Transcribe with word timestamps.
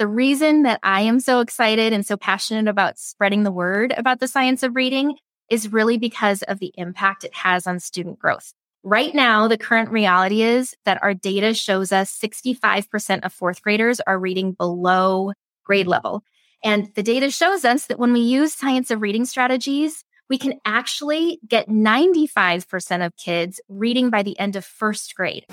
The 0.00 0.08
reason 0.08 0.62
that 0.62 0.80
I 0.82 1.02
am 1.02 1.20
so 1.20 1.40
excited 1.40 1.92
and 1.92 2.06
so 2.06 2.16
passionate 2.16 2.68
about 2.68 2.98
spreading 2.98 3.42
the 3.42 3.52
word 3.52 3.92
about 3.98 4.18
the 4.18 4.28
science 4.28 4.62
of 4.62 4.74
reading 4.74 5.16
is 5.50 5.74
really 5.74 5.98
because 5.98 6.42
of 6.44 6.58
the 6.58 6.72
impact 6.78 7.22
it 7.22 7.34
has 7.34 7.66
on 7.66 7.80
student 7.80 8.18
growth. 8.18 8.54
Right 8.82 9.14
now, 9.14 9.46
the 9.46 9.58
current 9.58 9.90
reality 9.90 10.40
is 10.40 10.74
that 10.86 11.02
our 11.02 11.12
data 11.12 11.52
shows 11.52 11.92
us 11.92 12.18
65% 12.18 13.26
of 13.26 13.32
fourth 13.34 13.60
graders 13.60 14.00
are 14.06 14.18
reading 14.18 14.52
below 14.52 15.32
grade 15.64 15.86
level. 15.86 16.22
And 16.64 16.88
the 16.94 17.02
data 17.02 17.30
shows 17.30 17.66
us 17.66 17.84
that 17.88 17.98
when 17.98 18.14
we 18.14 18.20
use 18.20 18.54
science 18.54 18.90
of 18.90 19.02
reading 19.02 19.26
strategies, 19.26 20.02
we 20.30 20.38
can 20.38 20.54
actually 20.64 21.40
get 21.46 21.68
95% 21.68 23.04
of 23.04 23.14
kids 23.18 23.60
reading 23.68 24.08
by 24.08 24.22
the 24.22 24.38
end 24.38 24.56
of 24.56 24.64
first 24.64 25.14
grade. 25.14 25.44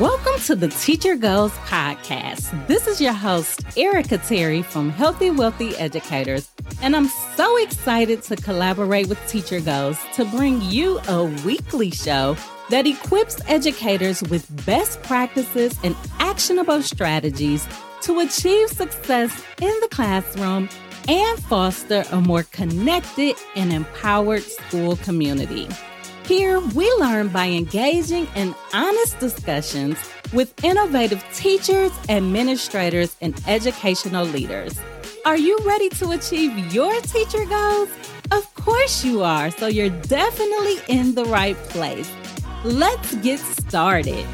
Welcome 0.00 0.40
to 0.46 0.56
the 0.56 0.68
Teacher 0.68 1.14
Goals 1.14 1.52
podcast. 1.66 2.66
This 2.66 2.86
is 2.86 3.02
your 3.02 3.12
host, 3.12 3.66
Erica 3.76 4.16
Terry 4.16 4.62
from 4.62 4.88
Healthy 4.88 5.30
Wealthy 5.30 5.76
Educators, 5.76 6.50
and 6.80 6.96
I'm 6.96 7.08
so 7.36 7.58
excited 7.58 8.22
to 8.22 8.36
collaborate 8.36 9.08
with 9.08 9.18
Teacher 9.28 9.60
Goals 9.60 9.98
to 10.14 10.24
bring 10.24 10.62
you 10.62 11.00
a 11.06 11.24
weekly 11.44 11.90
show 11.90 12.34
that 12.70 12.86
equips 12.86 13.42
educators 13.46 14.22
with 14.22 14.64
best 14.64 15.02
practices 15.02 15.78
and 15.84 15.94
actionable 16.18 16.80
strategies 16.80 17.68
to 18.00 18.20
achieve 18.20 18.70
success 18.70 19.44
in 19.60 19.80
the 19.82 19.88
classroom 19.90 20.70
and 21.08 21.38
foster 21.40 22.04
a 22.10 22.22
more 22.22 22.44
connected 22.44 23.36
and 23.54 23.70
empowered 23.70 24.44
school 24.44 24.96
community. 24.96 25.68
Here, 26.30 26.60
we 26.60 26.88
learn 27.00 27.26
by 27.26 27.48
engaging 27.48 28.28
in 28.36 28.54
honest 28.72 29.18
discussions 29.18 29.98
with 30.32 30.54
innovative 30.62 31.24
teachers, 31.34 31.90
administrators, 32.08 33.16
and 33.20 33.34
educational 33.48 34.26
leaders. 34.26 34.78
Are 35.26 35.36
you 35.36 35.58
ready 35.64 35.88
to 35.88 36.12
achieve 36.12 36.72
your 36.72 36.94
teacher 37.00 37.44
goals? 37.46 37.88
Of 38.30 38.54
course 38.54 39.04
you 39.04 39.24
are, 39.24 39.50
so 39.50 39.66
you're 39.66 39.90
definitely 39.90 40.76
in 40.86 41.16
the 41.16 41.24
right 41.24 41.56
place. 41.70 42.08
Let's 42.62 43.12
get 43.16 43.40
started. 43.40 44.24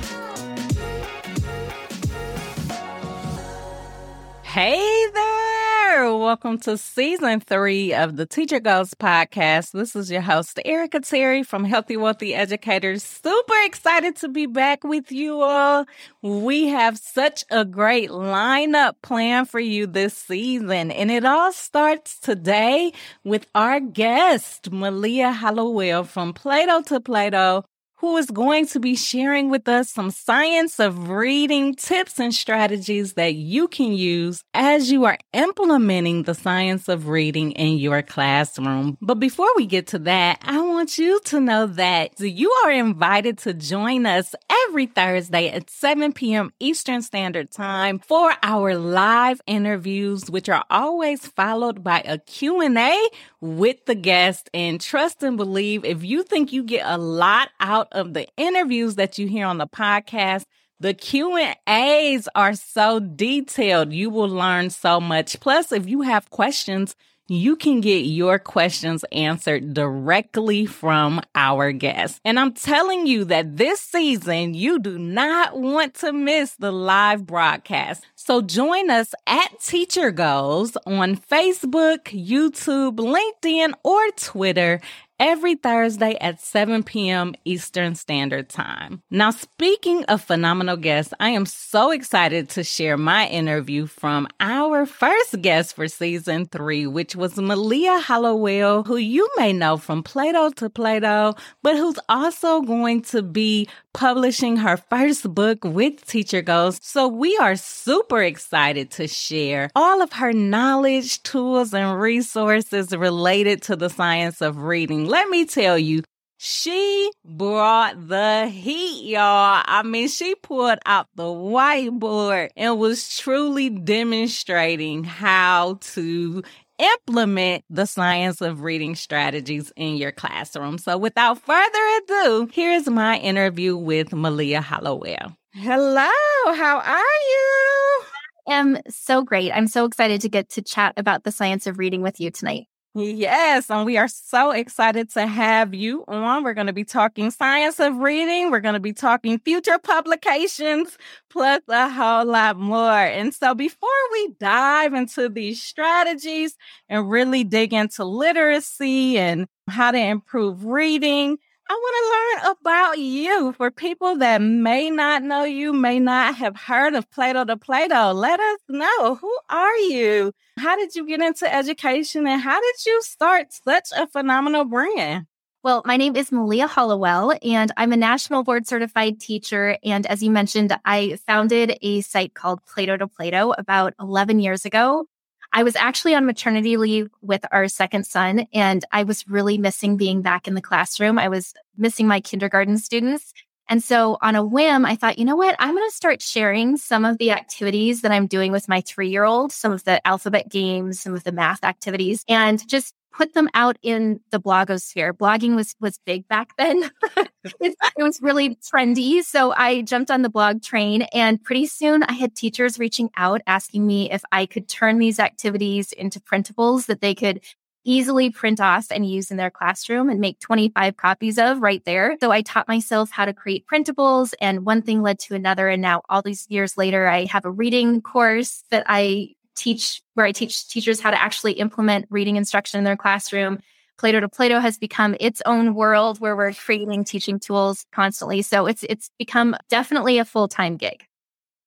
Hey 4.42 5.06
there! 5.14 5.55
Welcome 5.98 6.58
to 6.58 6.76
season 6.76 7.40
three 7.40 7.94
of 7.94 8.16
the 8.16 8.26
Teacher 8.26 8.60
Goals 8.60 8.92
podcast. 8.92 9.72
This 9.72 9.96
is 9.96 10.10
your 10.10 10.20
host, 10.20 10.60
Erica 10.62 11.00
Terry 11.00 11.42
from 11.42 11.64
Healthy 11.64 11.96
Wealthy 11.96 12.34
Educators. 12.34 13.02
Super 13.02 13.54
excited 13.64 14.14
to 14.16 14.28
be 14.28 14.44
back 14.44 14.84
with 14.84 15.10
you 15.10 15.40
all. 15.40 15.86
We 16.20 16.66
have 16.66 16.98
such 16.98 17.46
a 17.50 17.64
great 17.64 18.10
lineup 18.10 18.96
planned 19.00 19.48
for 19.48 19.58
you 19.58 19.86
this 19.86 20.14
season, 20.14 20.90
and 20.90 21.10
it 21.10 21.24
all 21.24 21.50
starts 21.50 22.18
today 22.18 22.92
with 23.24 23.46
our 23.54 23.80
guest, 23.80 24.70
Malia 24.70 25.32
Hallowell 25.32 26.04
from 26.04 26.34
Playdough 26.34 26.84
to 26.88 27.00
Plato 27.00 27.64
who 27.98 28.16
is 28.18 28.30
going 28.30 28.66
to 28.66 28.78
be 28.78 28.94
sharing 28.94 29.48
with 29.48 29.68
us 29.68 29.90
some 29.90 30.10
science 30.10 30.78
of 30.78 31.08
reading 31.08 31.74
tips 31.74 32.18
and 32.18 32.34
strategies 32.34 33.14
that 33.14 33.34
you 33.34 33.68
can 33.68 33.92
use 33.92 34.44
as 34.52 34.90
you 34.90 35.04
are 35.04 35.18
implementing 35.32 36.24
the 36.24 36.34
science 36.34 36.88
of 36.88 37.08
reading 37.08 37.52
in 37.52 37.78
your 37.78 38.02
classroom. 38.02 38.98
But 39.00 39.14
before 39.14 39.48
we 39.56 39.66
get 39.66 39.86
to 39.88 39.98
that, 40.00 40.38
I 40.42 40.60
want 40.60 40.98
you 40.98 41.20
to 41.26 41.40
know 41.40 41.66
that 41.66 42.20
you 42.20 42.50
are 42.64 42.70
invited 42.70 43.38
to 43.38 43.54
join 43.54 44.04
us 44.04 44.34
every 44.68 44.86
Thursday 44.86 45.48
at 45.48 45.70
7 45.70 46.12
p.m. 46.12 46.52
Eastern 46.60 47.02
Standard 47.02 47.50
Time 47.50 47.98
for 47.98 48.32
our 48.42 48.76
live 48.76 49.40
interviews, 49.46 50.30
which 50.30 50.48
are 50.48 50.64
always 50.70 51.26
followed 51.26 51.82
by 51.82 52.02
a 52.04 52.18
Q&A 52.18 53.08
with 53.46 53.84
the 53.86 53.94
guest. 53.94 54.50
And 54.52 54.80
trust 54.80 55.22
and 55.22 55.36
believe, 55.36 55.84
if 55.84 56.04
you 56.04 56.22
think 56.22 56.52
you 56.52 56.62
get 56.62 56.84
a 56.86 56.98
lot 56.98 57.50
out 57.60 57.88
of 57.92 58.14
the 58.14 58.26
interviews 58.36 58.96
that 58.96 59.18
you 59.18 59.28
hear 59.28 59.46
on 59.46 59.58
the 59.58 59.66
podcast. 59.66 60.44
The 60.78 60.92
Q 60.92 61.38
and 61.38 61.56
A's 61.66 62.28
are 62.34 62.52
so 62.52 63.00
detailed. 63.00 63.94
You 63.94 64.10
will 64.10 64.28
learn 64.28 64.68
so 64.68 65.00
much. 65.00 65.40
Plus, 65.40 65.72
if 65.72 65.88
you 65.88 66.02
have 66.02 66.28
questions, 66.28 66.94
you 67.28 67.56
can 67.56 67.80
get 67.80 68.04
your 68.04 68.38
questions 68.38 69.02
answered 69.10 69.74
directly 69.74 70.66
from 70.66 71.20
our 71.34 71.72
guests. 71.72 72.20
And 72.24 72.38
I'm 72.38 72.52
telling 72.52 73.06
you 73.06 73.24
that 73.24 73.56
this 73.56 73.80
season, 73.80 74.54
you 74.54 74.78
do 74.78 74.98
not 74.98 75.58
want 75.58 75.94
to 75.94 76.12
miss 76.12 76.54
the 76.54 76.70
live 76.70 77.26
broadcast. 77.26 78.04
So 78.26 78.42
join 78.42 78.90
us 78.90 79.14
at 79.28 79.60
Teacher 79.60 80.10
Goals 80.10 80.76
on 80.84 81.16
Facebook, 81.16 82.06
YouTube, 82.06 82.96
LinkedIn, 82.96 83.72
or 83.84 84.02
Twitter 84.16 84.80
every 85.18 85.54
Thursday 85.54 86.16
at 86.20 86.40
7 86.40 86.82
p.m. 86.82 87.34
Eastern 87.44 87.94
Standard 87.94 88.48
Time. 88.48 89.02
Now, 89.10 89.30
speaking 89.30 90.04
of 90.04 90.22
phenomenal 90.22 90.76
guests, 90.76 91.14
I 91.20 91.30
am 91.30 91.46
so 91.46 91.90
excited 91.90 92.50
to 92.50 92.64
share 92.64 92.96
my 92.96 93.26
interview 93.28 93.86
from 93.86 94.28
our 94.40 94.86
first 94.86 95.40
guest 95.40 95.74
for 95.74 95.88
season 95.88 96.46
three, 96.46 96.86
which 96.86 97.16
was 97.16 97.36
Malia 97.38 97.98
Hallowell, 98.00 98.82
who 98.82 98.96
you 98.96 99.28
may 99.36 99.52
know 99.52 99.76
from 99.76 100.02
Playdough 100.02 100.56
to 100.56 100.68
Plato, 100.70 101.34
but 101.62 101.76
who's 101.76 101.98
also 102.08 102.60
going 102.62 103.02
to 103.02 103.22
be 103.22 103.68
publishing 103.96 104.58
her 104.58 104.76
first 104.76 105.34
book 105.34 105.64
with 105.64 106.04
Teacher 106.06 106.42
Goals. 106.42 106.78
So 106.82 107.08
we 107.08 107.34
are 107.38 107.56
super 107.56 108.22
excited 108.22 108.90
to 108.92 109.08
share 109.08 109.70
all 109.74 110.02
of 110.02 110.12
her 110.12 110.34
knowledge, 110.34 111.22
tools, 111.22 111.72
and 111.72 111.98
resources 111.98 112.94
related 112.94 113.62
to 113.62 113.74
the 113.74 113.88
science 113.88 114.42
of 114.42 114.58
reading. 114.58 115.06
Let 115.06 115.30
me 115.30 115.46
tell 115.46 115.78
you, 115.78 116.02
she 116.36 117.10
brought 117.24 118.08
the 118.08 118.48
heat, 118.48 119.08
y'all. 119.08 119.62
I 119.64 119.82
mean, 119.82 120.08
she 120.08 120.34
pulled 120.34 120.78
out 120.84 121.06
the 121.14 121.22
whiteboard 121.22 122.50
and 122.54 122.78
was 122.78 123.16
truly 123.16 123.70
demonstrating 123.70 125.04
how 125.04 125.78
to 125.80 126.42
implement 126.78 127.64
the 127.70 127.86
science 127.86 128.40
of 128.40 128.62
reading 128.62 128.94
strategies 128.94 129.72
in 129.76 129.96
your 129.96 130.12
classroom. 130.12 130.78
So 130.78 130.98
without 130.98 131.38
further 131.38 132.00
ado, 132.02 132.48
here's 132.52 132.88
my 132.88 133.18
interview 133.18 133.76
with 133.76 134.12
Malia 134.12 134.60
Hallowell. 134.60 135.36
Hello, 135.52 136.10
how 136.46 136.78
are 136.78 136.98
you? 136.98 138.02
I 138.48 138.52
am 138.54 138.78
so 138.88 139.22
great. 139.22 139.52
I'm 139.52 139.66
so 139.66 139.84
excited 139.86 140.20
to 140.20 140.28
get 140.28 140.50
to 140.50 140.62
chat 140.62 140.94
about 140.96 141.24
the 141.24 141.32
science 141.32 141.66
of 141.66 141.78
reading 141.78 142.02
with 142.02 142.20
you 142.20 142.30
tonight. 142.30 142.66
Yes, 142.98 143.70
and 143.70 143.84
we 143.84 143.98
are 143.98 144.08
so 144.08 144.52
excited 144.52 145.10
to 145.10 145.26
have 145.26 145.74
you 145.74 146.02
on. 146.08 146.42
We're 146.42 146.54
going 146.54 146.68
to 146.68 146.72
be 146.72 146.84
talking 146.84 147.30
science 147.30 147.78
of 147.78 147.98
reading. 147.98 148.50
We're 148.50 148.60
going 148.60 148.72
to 148.72 148.80
be 148.80 148.94
talking 148.94 149.38
future 149.38 149.78
publications, 149.78 150.96
plus 151.28 151.60
a 151.68 151.90
whole 151.90 152.24
lot 152.24 152.56
more. 152.56 152.98
And 152.98 153.34
so 153.34 153.54
before 153.54 153.90
we 154.12 154.30
dive 154.40 154.94
into 154.94 155.28
these 155.28 155.62
strategies 155.62 156.56
and 156.88 157.10
really 157.10 157.44
dig 157.44 157.74
into 157.74 158.02
literacy 158.02 159.18
and 159.18 159.46
how 159.68 159.90
to 159.90 159.98
improve 159.98 160.64
reading, 160.64 161.36
I 161.68 161.72
want 161.72 162.42
to 162.42 162.46
learn 162.46 162.56
about 162.60 162.98
you 162.98 163.52
for 163.54 163.72
people 163.72 164.16
that 164.18 164.40
may 164.40 164.88
not 164.88 165.24
know 165.24 165.42
you, 165.42 165.72
may 165.72 165.98
not 165.98 166.36
have 166.36 166.56
heard 166.56 166.94
of 166.94 167.10
Playdough 167.10 167.48
to 167.48 167.56
Plato. 167.56 168.12
Let 168.12 168.38
us 168.38 168.60
know 168.68 169.16
who 169.16 169.36
are 169.50 169.76
you? 169.76 170.32
How 170.58 170.76
did 170.76 170.94
you 170.94 171.04
get 171.06 171.20
into 171.20 171.52
education 171.52 172.24
and 172.26 172.40
how 172.40 172.60
did 172.60 172.86
you 172.86 173.02
start 173.02 173.52
such 173.52 173.88
a 173.96 174.06
phenomenal 174.06 174.64
brand? 174.64 175.26
Well, 175.64 175.82
my 175.84 175.96
name 175.96 176.14
is 176.14 176.30
Malia 176.30 176.68
Hallowell, 176.68 177.36
and 177.42 177.72
I'm 177.76 177.92
a 177.92 177.96
national 177.96 178.44
board 178.44 178.68
certified 178.68 179.18
teacher. 179.18 179.76
And 179.82 180.06
as 180.06 180.22
you 180.22 180.30
mentioned, 180.30 180.78
I 180.84 181.18
founded 181.26 181.76
a 181.82 182.00
site 182.02 182.34
called 182.34 182.60
Playdough 182.66 183.00
to 183.00 183.08
Plato 183.08 183.50
about 183.58 183.92
11 183.98 184.38
years 184.38 184.64
ago. 184.64 185.06
I 185.52 185.62
was 185.62 185.76
actually 185.76 186.14
on 186.14 186.26
maternity 186.26 186.76
leave 186.76 187.08
with 187.22 187.44
our 187.52 187.68
second 187.68 188.06
son, 188.06 188.46
and 188.52 188.84
I 188.92 189.04
was 189.04 189.26
really 189.28 189.58
missing 189.58 189.96
being 189.96 190.22
back 190.22 190.46
in 190.46 190.54
the 190.54 190.62
classroom. 190.62 191.18
I 191.18 191.28
was 191.28 191.54
missing 191.76 192.06
my 192.06 192.20
kindergarten 192.20 192.78
students. 192.78 193.32
And 193.68 193.82
so 193.82 194.16
on 194.22 194.36
a 194.36 194.44
whim, 194.44 194.84
I 194.84 194.96
thought, 194.96 195.18
you 195.18 195.24
know 195.24 195.36
what? 195.36 195.56
I'm 195.58 195.74
going 195.74 195.88
to 195.88 195.96
start 195.96 196.22
sharing 196.22 196.76
some 196.76 197.04
of 197.04 197.18
the 197.18 197.32
activities 197.32 198.02
that 198.02 198.12
I'm 198.12 198.26
doing 198.26 198.52
with 198.52 198.68
my 198.68 198.80
three 198.80 199.08
year 199.08 199.24
old, 199.24 199.52
some 199.52 199.72
of 199.72 199.84
the 199.84 200.06
alphabet 200.06 200.48
games, 200.48 201.00
some 201.00 201.14
of 201.14 201.24
the 201.24 201.32
math 201.32 201.64
activities, 201.64 202.24
and 202.28 202.66
just 202.68 202.94
put 203.16 203.32
them 203.32 203.48
out 203.54 203.78
in 203.82 204.20
the 204.30 204.38
blogosphere. 204.38 205.12
Blogging 205.12 205.56
was 205.56 205.74
was 205.80 205.98
big 206.04 206.28
back 206.28 206.50
then. 206.58 206.90
it, 207.16 207.26
it, 207.60 208.02
was 208.02 208.20
really 208.20 208.56
trendy. 208.56 209.22
So 209.22 209.52
I 209.56 209.82
jumped 209.82 210.10
on 210.10 210.22
the 210.22 210.28
blog 210.28 210.62
train 210.62 211.02
and 211.14 211.42
pretty 211.42 211.66
soon 211.66 212.02
I 212.02 212.12
had 212.12 212.36
teachers 212.36 212.78
reaching 212.78 213.10
out 213.16 213.40
asking 213.46 213.86
me 213.86 214.10
if 214.10 214.22
I 214.32 214.46
could 214.46 214.68
turn 214.68 214.98
these 214.98 215.18
activities 215.18 215.92
into 215.92 216.20
printables 216.20 216.86
that 216.86 217.00
they 217.00 217.14
could 217.14 217.40
easily 217.86 218.28
print 218.30 218.60
off 218.60 218.88
and 218.90 219.08
use 219.08 219.30
in 219.30 219.36
their 219.36 219.50
classroom 219.50 220.10
and 220.10 220.20
make 220.20 220.40
25 220.40 220.96
copies 220.96 221.38
of 221.38 221.62
right 221.62 221.82
there. 221.84 222.16
So 222.20 222.30
I 222.32 222.42
taught 222.42 222.68
myself 222.68 223.10
how 223.10 223.24
to 223.24 223.32
create 223.32 223.66
printables 223.66 224.34
and 224.40 224.66
one 224.66 224.82
thing 224.82 225.02
led 225.02 225.20
to 225.20 225.34
another. 225.34 225.68
And 225.68 225.80
now 225.80 226.02
all 226.08 226.20
these 226.20 226.46
years 226.50 226.76
later, 226.76 227.06
I 227.06 227.26
have 227.26 227.44
a 227.44 227.50
reading 227.50 228.02
course 228.02 228.64
that 228.70 228.84
I 228.86 229.30
teach 229.54 230.02
where 230.14 230.26
I 230.26 230.32
teach 230.32 230.68
teachers 230.68 231.00
how 231.00 231.10
to 231.10 231.22
actually 231.22 231.52
implement 231.52 232.06
reading 232.10 232.36
instruction 232.36 232.78
in 232.78 232.84
their 232.84 232.96
classroom. 232.96 233.60
Playdough 233.98 234.20
to 234.20 234.28
Plato 234.28 234.58
has 234.58 234.76
become 234.76 235.16
its 235.20 235.40
own 235.46 235.74
world 235.74 236.20
where 236.20 236.36
we're 236.36 236.52
creating 236.52 237.04
teaching 237.04 237.40
tools 237.40 237.86
constantly. 237.92 238.42
So 238.42 238.66
it's 238.66 238.84
it's 238.88 239.10
become 239.18 239.56
definitely 239.70 240.18
a 240.18 240.24
full-time 240.24 240.76
gig. 240.76 241.06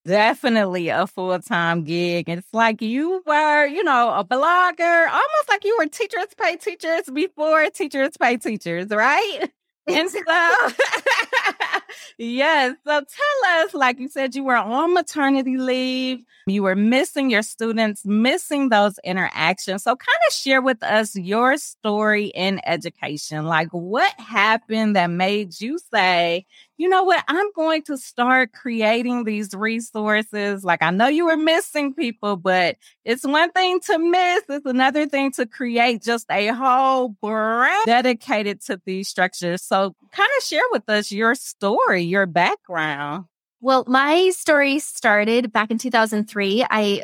Definitely 0.06 0.88
a 0.88 1.06
full-time 1.06 1.84
gig. 1.84 2.28
It's 2.28 2.54
like 2.54 2.80
you 2.80 3.22
were, 3.26 3.66
you 3.66 3.84
know, 3.84 4.10
a 4.14 4.24
blogger, 4.24 5.08
almost 5.08 5.48
like 5.48 5.64
you 5.64 5.76
were 5.78 5.86
teachers 5.86 6.26
pay 6.40 6.56
teachers 6.56 7.02
before 7.12 7.68
teachers 7.68 8.16
pay 8.16 8.38
teachers, 8.38 8.88
right? 8.88 9.50
and 9.86 10.10
so 10.10 10.20
yes 12.18 12.74
so 12.86 13.00
tell 13.00 13.64
us 13.64 13.74
like 13.74 13.98
you 13.98 14.08
said 14.08 14.34
you 14.34 14.44
were 14.44 14.56
on 14.56 14.92
maternity 14.94 15.56
leave 15.56 16.22
you 16.46 16.62
were 16.62 16.76
missing 16.76 17.30
your 17.30 17.42
students 17.42 18.04
missing 18.04 18.68
those 18.68 18.98
interactions 19.04 19.82
so 19.82 19.96
kind 19.96 20.18
of 20.28 20.34
share 20.34 20.60
with 20.60 20.82
us 20.82 21.16
your 21.16 21.56
story 21.56 22.26
in 22.26 22.60
education 22.66 23.46
like 23.46 23.68
what 23.70 24.12
happened 24.20 24.94
that 24.96 25.08
made 25.10 25.58
you 25.60 25.78
say 25.92 26.44
you 26.80 26.88
know 26.88 27.04
what? 27.04 27.22
I'm 27.28 27.52
going 27.52 27.82
to 27.82 27.98
start 27.98 28.52
creating 28.54 29.24
these 29.24 29.54
resources. 29.54 30.64
Like, 30.64 30.82
I 30.82 30.88
know 30.88 31.08
you 31.08 31.26
were 31.26 31.36
missing 31.36 31.92
people, 31.92 32.36
but 32.36 32.78
it's 33.04 33.22
one 33.22 33.52
thing 33.52 33.80
to 33.80 33.98
miss, 33.98 34.44
it's 34.48 34.64
another 34.64 35.04
thing 35.04 35.30
to 35.32 35.44
create 35.44 36.02
just 36.02 36.24
a 36.30 36.48
whole 36.48 37.10
brand 37.20 37.84
dedicated 37.84 38.62
to 38.62 38.80
these 38.86 39.08
structures. 39.08 39.62
So, 39.62 39.94
kind 40.10 40.30
of 40.38 40.42
share 40.42 40.62
with 40.72 40.88
us 40.88 41.12
your 41.12 41.34
story, 41.34 42.04
your 42.04 42.24
background. 42.24 43.26
Well, 43.60 43.84
my 43.86 44.30
story 44.30 44.78
started 44.78 45.52
back 45.52 45.70
in 45.70 45.76
2003. 45.76 46.64
I 46.70 47.02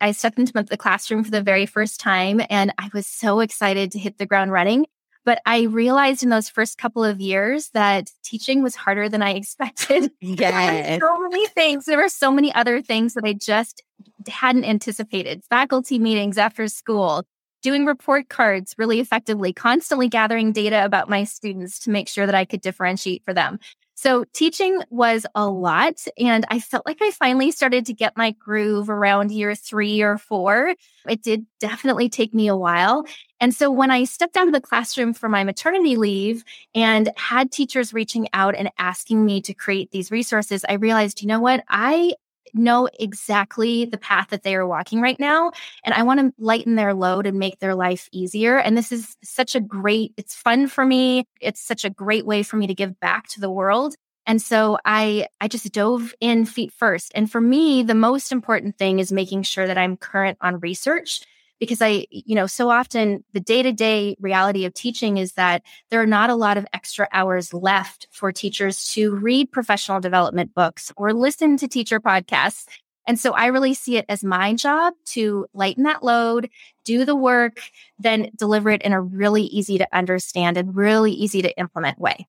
I 0.00 0.12
stepped 0.12 0.38
into 0.38 0.52
the 0.52 0.76
classroom 0.76 1.24
for 1.24 1.32
the 1.32 1.42
very 1.42 1.66
first 1.66 1.98
time 1.98 2.40
and 2.48 2.72
I 2.78 2.90
was 2.94 3.08
so 3.08 3.40
excited 3.40 3.90
to 3.92 3.98
hit 3.98 4.18
the 4.18 4.26
ground 4.26 4.52
running. 4.52 4.86
But 5.26 5.42
I 5.44 5.64
realized 5.64 6.22
in 6.22 6.30
those 6.30 6.48
first 6.48 6.78
couple 6.78 7.04
of 7.04 7.20
years 7.20 7.68
that 7.74 8.10
teaching 8.24 8.62
was 8.62 8.76
harder 8.76 9.10
than 9.10 9.20
I 9.20 9.30
expected. 9.34 10.10
Yes. 10.20 11.00
so 11.02 11.18
many 11.28 11.46
things. 11.48 11.84
There 11.84 11.98
were 11.98 12.08
so 12.08 12.32
many 12.32 12.54
other 12.54 12.80
things 12.80 13.14
that 13.14 13.24
I 13.24 13.34
just 13.34 13.82
hadn't 14.26 14.64
anticipated. 14.64 15.42
Faculty 15.50 15.98
meetings 15.98 16.38
after 16.38 16.68
school, 16.68 17.24
doing 17.62 17.84
report 17.84 18.28
cards 18.28 18.74
really 18.78 19.00
effectively, 19.00 19.52
constantly 19.52 20.08
gathering 20.08 20.52
data 20.52 20.84
about 20.84 21.10
my 21.10 21.24
students 21.24 21.80
to 21.80 21.90
make 21.90 22.08
sure 22.08 22.26
that 22.26 22.34
I 22.34 22.44
could 22.44 22.60
differentiate 22.60 23.24
for 23.24 23.34
them. 23.34 23.58
So 23.98 24.24
teaching 24.34 24.82
was 24.90 25.24
a 25.34 25.48
lot. 25.48 26.04
And 26.18 26.44
I 26.50 26.60
felt 26.60 26.84
like 26.84 26.98
I 27.00 27.10
finally 27.12 27.50
started 27.50 27.86
to 27.86 27.94
get 27.94 28.16
my 28.16 28.32
groove 28.32 28.90
around 28.90 29.32
year 29.32 29.54
three 29.54 30.02
or 30.02 30.18
four. 30.18 30.74
It 31.08 31.22
did 31.22 31.46
definitely 31.60 32.10
take 32.10 32.34
me 32.34 32.48
a 32.48 32.56
while. 32.56 33.06
And 33.40 33.54
so 33.54 33.70
when 33.70 33.90
I 33.90 34.04
stepped 34.04 34.36
out 34.36 34.46
of 34.46 34.52
the 34.52 34.60
classroom 34.60 35.12
for 35.12 35.28
my 35.28 35.44
maternity 35.44 35.96
leave 35.96 36.44
and 36.74 37.10
had 37.16 37.52
teachers 37.52 37.92
reaching 37.92 38.28
out 38.32 38.54
and 38.54 38.70
asking 38.78 39.24
me 39.24 39.40
to 39.42 39.54
create 39.54 39.90
these 39.90 40.10
resources, 40.10 40.64
I 40.68 40.74
realized, 40.74 41.20
you 41.22 41.28
know 41.28 41.40
what? 41.40 41.64
I 41.68 42.14
know 42.54 42.88
exactly 42.98 43.84
the 43.84 43.98
path 43.98 44.28
that 44.30 44.42
they 44.42 44.54
are 44.54 44.66
walking 44.66 45.00
right 45.00 45.18
now. 45.20 45.52
And 45.84 45.94
I 45.94 46.02
want 46.02 46.20
to 46.20 46.32
lighten 46.38 46.74
their 46.74 46.94
load 46.94 47.26
and 47.26 47.38
make 47.38 47.58
their 47.58 47.74
life 47.74 48.08
easier. 48.12 48.58
And 48.58 48.76
this 48.76 48.92
is 48.92 49.16
such 49.22 49.54
a 49.54 49.60
great, 49.60 50.14
it's 50.16 50.34
fun 50.34 50.68
for 50.68 50.84
me. 50.84 51.24
It's 51.40 51.60
such 51.60 51.84
a 51.84 51.90
great 51.90 52.24
way 52.24 52.42
for 52.42 52.56
me 52.56 52.66
to 52.66 52.74
give 52.74 52.98
back 53.00 53.28
to 53.28 53.40
the 53.40 53.50
world. 53.50 53.94
And 54.26 54.42
so 54.42 54.78
I 54.84 55.28
I 55.40 55.46
just 55.46 55.70
dove 55.72 56.12
in 56.20 56.46
feet 56.46 56.72
first. 56.72 57.12
And 57.14 57.30
for 57.30 57.40
me, 57.40 57.84
the 57.84 57.94
most 57.94 58.32
important 58.32 58.76
thing 58.76 58.98
is 58.98 59.12
making 59.12 59.44
sure 59.44 59.66
that 59.66 59.78
I'm 59.78 59.96
current 59.96 60.36
on 60.40 60.58
research 60.58 61.20
because 61.58 61.80
I, 61.80 62.06
you 62.10 62.34
know, 62.34 62.46
so 62.46 62.70
often 62.70 63.24
the 63.32 63.40
day 63.40 63.62
to 63.62 63.72
day 63.72 64.16
reality 64.20 64.64
of 64.64 64.74
teaching 64.74 65.16
is 65.16 65.32
that 65.32 65.62
there 65.90 66.00
are 66.00 66.06
not 66.06 66.30
a 66.30 66.34
lot 66.34 66.58
of 66.58 66.66
extra 66.72 67.08
hours 67.12 67.54
left 67.54 68.08
for 68.10 68.32
teachers 68.32 68.90
to 68.92 69.14
read 69.14 69.52
professional 69.52 70.00
development 70.00 70.54
books 70.54 70.92
or 70.96 71.12
listen 71.12 71.56
to 71.58 71.68
teacher 71.68 72.00
podcasts. 72.00 72.66
And 73.06 73.18
so 73.18 73.32
I 73.32 73.46
really 73.46 73.74
see 73.74 73.96
it 73.96 74.04
as 74.08 74.24
my 74.24 74.54
job 74.54 74.94
to 75.06 75.46
lighten 75.54 75.84
that 75.84 76.02
load, 76.02 76.50
do 76.84 77.04
the 77.04 77.14
work, 77.14 77.60
then 77.98 78.30
deliver 78.34 78.70
it 78.70 78.82
in 78.82 78.92
a 78.92 79.00
really 79.00 79.44
easy 79.44 79.78
to 79.78 79.88
understand 79.96 80.56
and 80.56 80.74
really 80.74 81.12
easy 81.12 81.40
to 81.42 81.56
implement 81.58 81.98
way. 82.00 82.26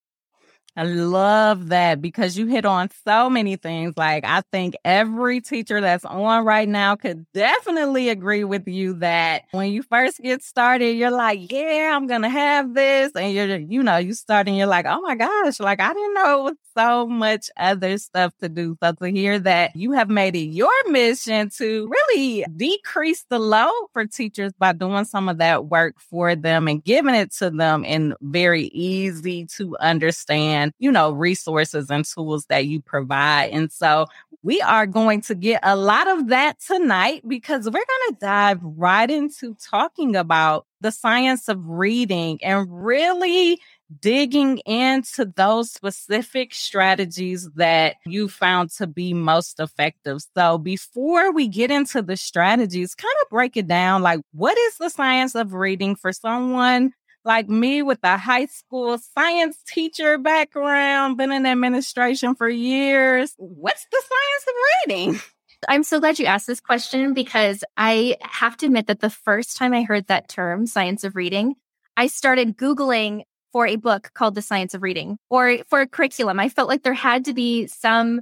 I 0.78 0.84
love 0.84 1.70
that 1.70 2.04
because 2.04 2.38
you 2.38 2.46
hit 2.46 2.64
on 2.64 2.90
so 3.04 3.32
many 3.32 3.56
things. 3.56 3.94
Like, 3.98 4.24
I 4.24 4.44
think 4.52 4.76
every 4.86 5.42
teacher 5.42 5.82
that's 5.82 6.06
on 6.06 6.46
right 6.46 6.70
now 6.70 6.96
could 6.96 7.26
definitely 7.34 8.10
agree 8.10 8.44
with 8.44 8.68
you 8.68 8.94
that 9.00 9.46
when 9.52 9.72
you 9.72 9.82
first 9.82 10.20
get 10.20 10.44
started, 10.44 10.92
you're 10.92 11.10
like, 11.10 11.52
yeah, 11.52 11.94
I'm 11.96 12.06
going 12.06 12.22
to 12.22 12.30
have 12.30 12.76
this. 12.76 13.12
And 13.16 13.34
you're, 13.34 13.58
you 13.58 13.82
know, 13.82 13.98
you 13.98 14.14
start 14.14 14.48
and 14.48 14.56
you're 14.56 14.68
like, 14.68 14.86
oh 14.88 15.02
my 15.02 15.16
gosh, 15.16 15.60
like, 15.60 15.80
I 15.82 15.92
didn't 15.92 16.14
know 16.14 16.42
it 16.42 16.44
was 16.44 16.58
so 16.78 17.08
much 17.08 17.50
other 17.58 17.98
stuff 17.98 18.34
to 18.40 18.48
do. 18.48 18.78
So 18.84 18.92
to 18.92 19.08
hear 19.08 19.40
that 19.40 19.76
you 19.76 19.94
have 19.94 20.10
made 20.10 20.36
it 20.36 20.46
your 20.46 20.70
mission 20.90 21.50
to 21.58 21.90
really 21.90 22.46
decrease 22.56 23.26
the 23.32 23.40
load 23.40 23.88
for 23.94 24.06
teachers 24.06 24.54
by 24.60 24.74
doing 24.74 25.06
some 25.06 25.28
of 25.28 25.40
that 25.40 25.66
work 25.66 25.96
for 26.00 26.36
them 26.36 26.68
and 26.68 26.84
giving 26.84 27.16
it 27.16 27.32
to 27.34 27.50
them 27.50 27.84
in 27.84 28.14
very 28.22 28.66
easy 28.66 29.48
to 29.58 29.76
understand, 29.80 30.67
you 30.80 30.92
know, 30.92 31.12
resources 31.12 31.90
and 31.90 32.06
tools 32.06 32.46
that 32.48 32.66
you 32.66 32.82
provide. 32.82 33.52
And 33.52 33.72
so 33.72 34.08
we 34.44 34.62
are 34.62 34.86
going 34.86 35.22
to 35.22 35.36
get 35.36 35.60
a 35.64 35.76
lot 35.76 36.08
of 36.08 36.28
that 36.30 36.60
tonight 36.60 37.22
because 37.28 37.66
we're 37.66 37.72
going 37.72 38.14
to 38.14 38.18
dive 38.20 38.60
right 38.62 39.10
into 39.10 39.56
talking 39.56 40.16
about 40.16 40.66
the 40.80 40.92
science 40.92 41.50
of 41.50 41.60
reading 41.68 42.40
and 42.44 42.68
really 42.70 43.60
digging 44.00 44.60
into 44.60 45.26
those 45.36 45.72
specific 45.72 46.54
strategies 46.54 47.50
that 47.56 47.96
you 48.06 48.28
found 48.28 48.70
to 48.72 48.86
be 48.86 49.14
most 49.14 49.60
effective. 49.60 50.22
So 50.36 50.58
before 50.58 51.32
we 51.32 51.48
get 51.48 51.72
into 51.72 52.02
the 52.02 52.18
strategies, 52.18 52.96
kind 52.96 53.14
of 53.24 53.30
break 53.30 53.58
it 53.58 53.68
down 53.68 54.02
like 54.02 54.20
what 54.34 54.58
is 54.58 54.78
the 54.78 54.90
science 54.90 55.36
of 55.36 55.54
reading 55.54 55.96
for 55.96 56.12
someone 56.12 56.94
like 57.26 57.50
me 57.50 57.82
with 57.82 58.00
a 58.04 58.18
high 58.18 58.46
school 58.46 58.98
science 58.98 59.58
teacher 59.68 60.18
background, 60.18 61.18
been 61.18 61.32
in 61.32 61.46
administration 61.46 62.36
for 62.36 62.50
years. 62.50 63.34
What's 63.38 63.86
the 63.92 64.02
science 64.02 64.46
of 64.48 64.54
reading? 64.90 65.22
I'm 65.68 65.84
so 65.84 66.00
glad 66.00 66.20
you 66.20 66.26
asked 66.26 66.48
this 66.48 66.60
question 66.60 67.14
because 67.14 67.64
I 67.76 68.18
have 68.22 68.58
to 68.58 68.68
admit 68.68 68.88
that 68.88 69.00
the 69.00 69.10
first 69.10 69.58
time 69.58 69.74
I 69.74 69.84
heard 69.84 70.08
that 70.08 70.30
term, 70.30 70.68
science 70.68 71.04
of 71.04 71.16
reading, 71.16 71.56
I 71.96 72.08
started 72.08 72.58
Googling 72.58 73.24
for 73.52 73.66
a 73.66 73.76
book 73.76 74.12
called 74.14 74.36
The 74.36 74.42
Science 74.42 74.74
of 74.74 74.84
Reading 74.84 75.18
or 75.30 75.60
for 75.68 75.82
a 75.82 75.88
curriculum. 75.88 76.40
I 76.40 76.50
felt 76.50 76.70
like 76.70 76.84
there 76.84 76.94
had 76.94 77.26
to 77.26 77.34
be 77.34 77.68
some 77.68 78.22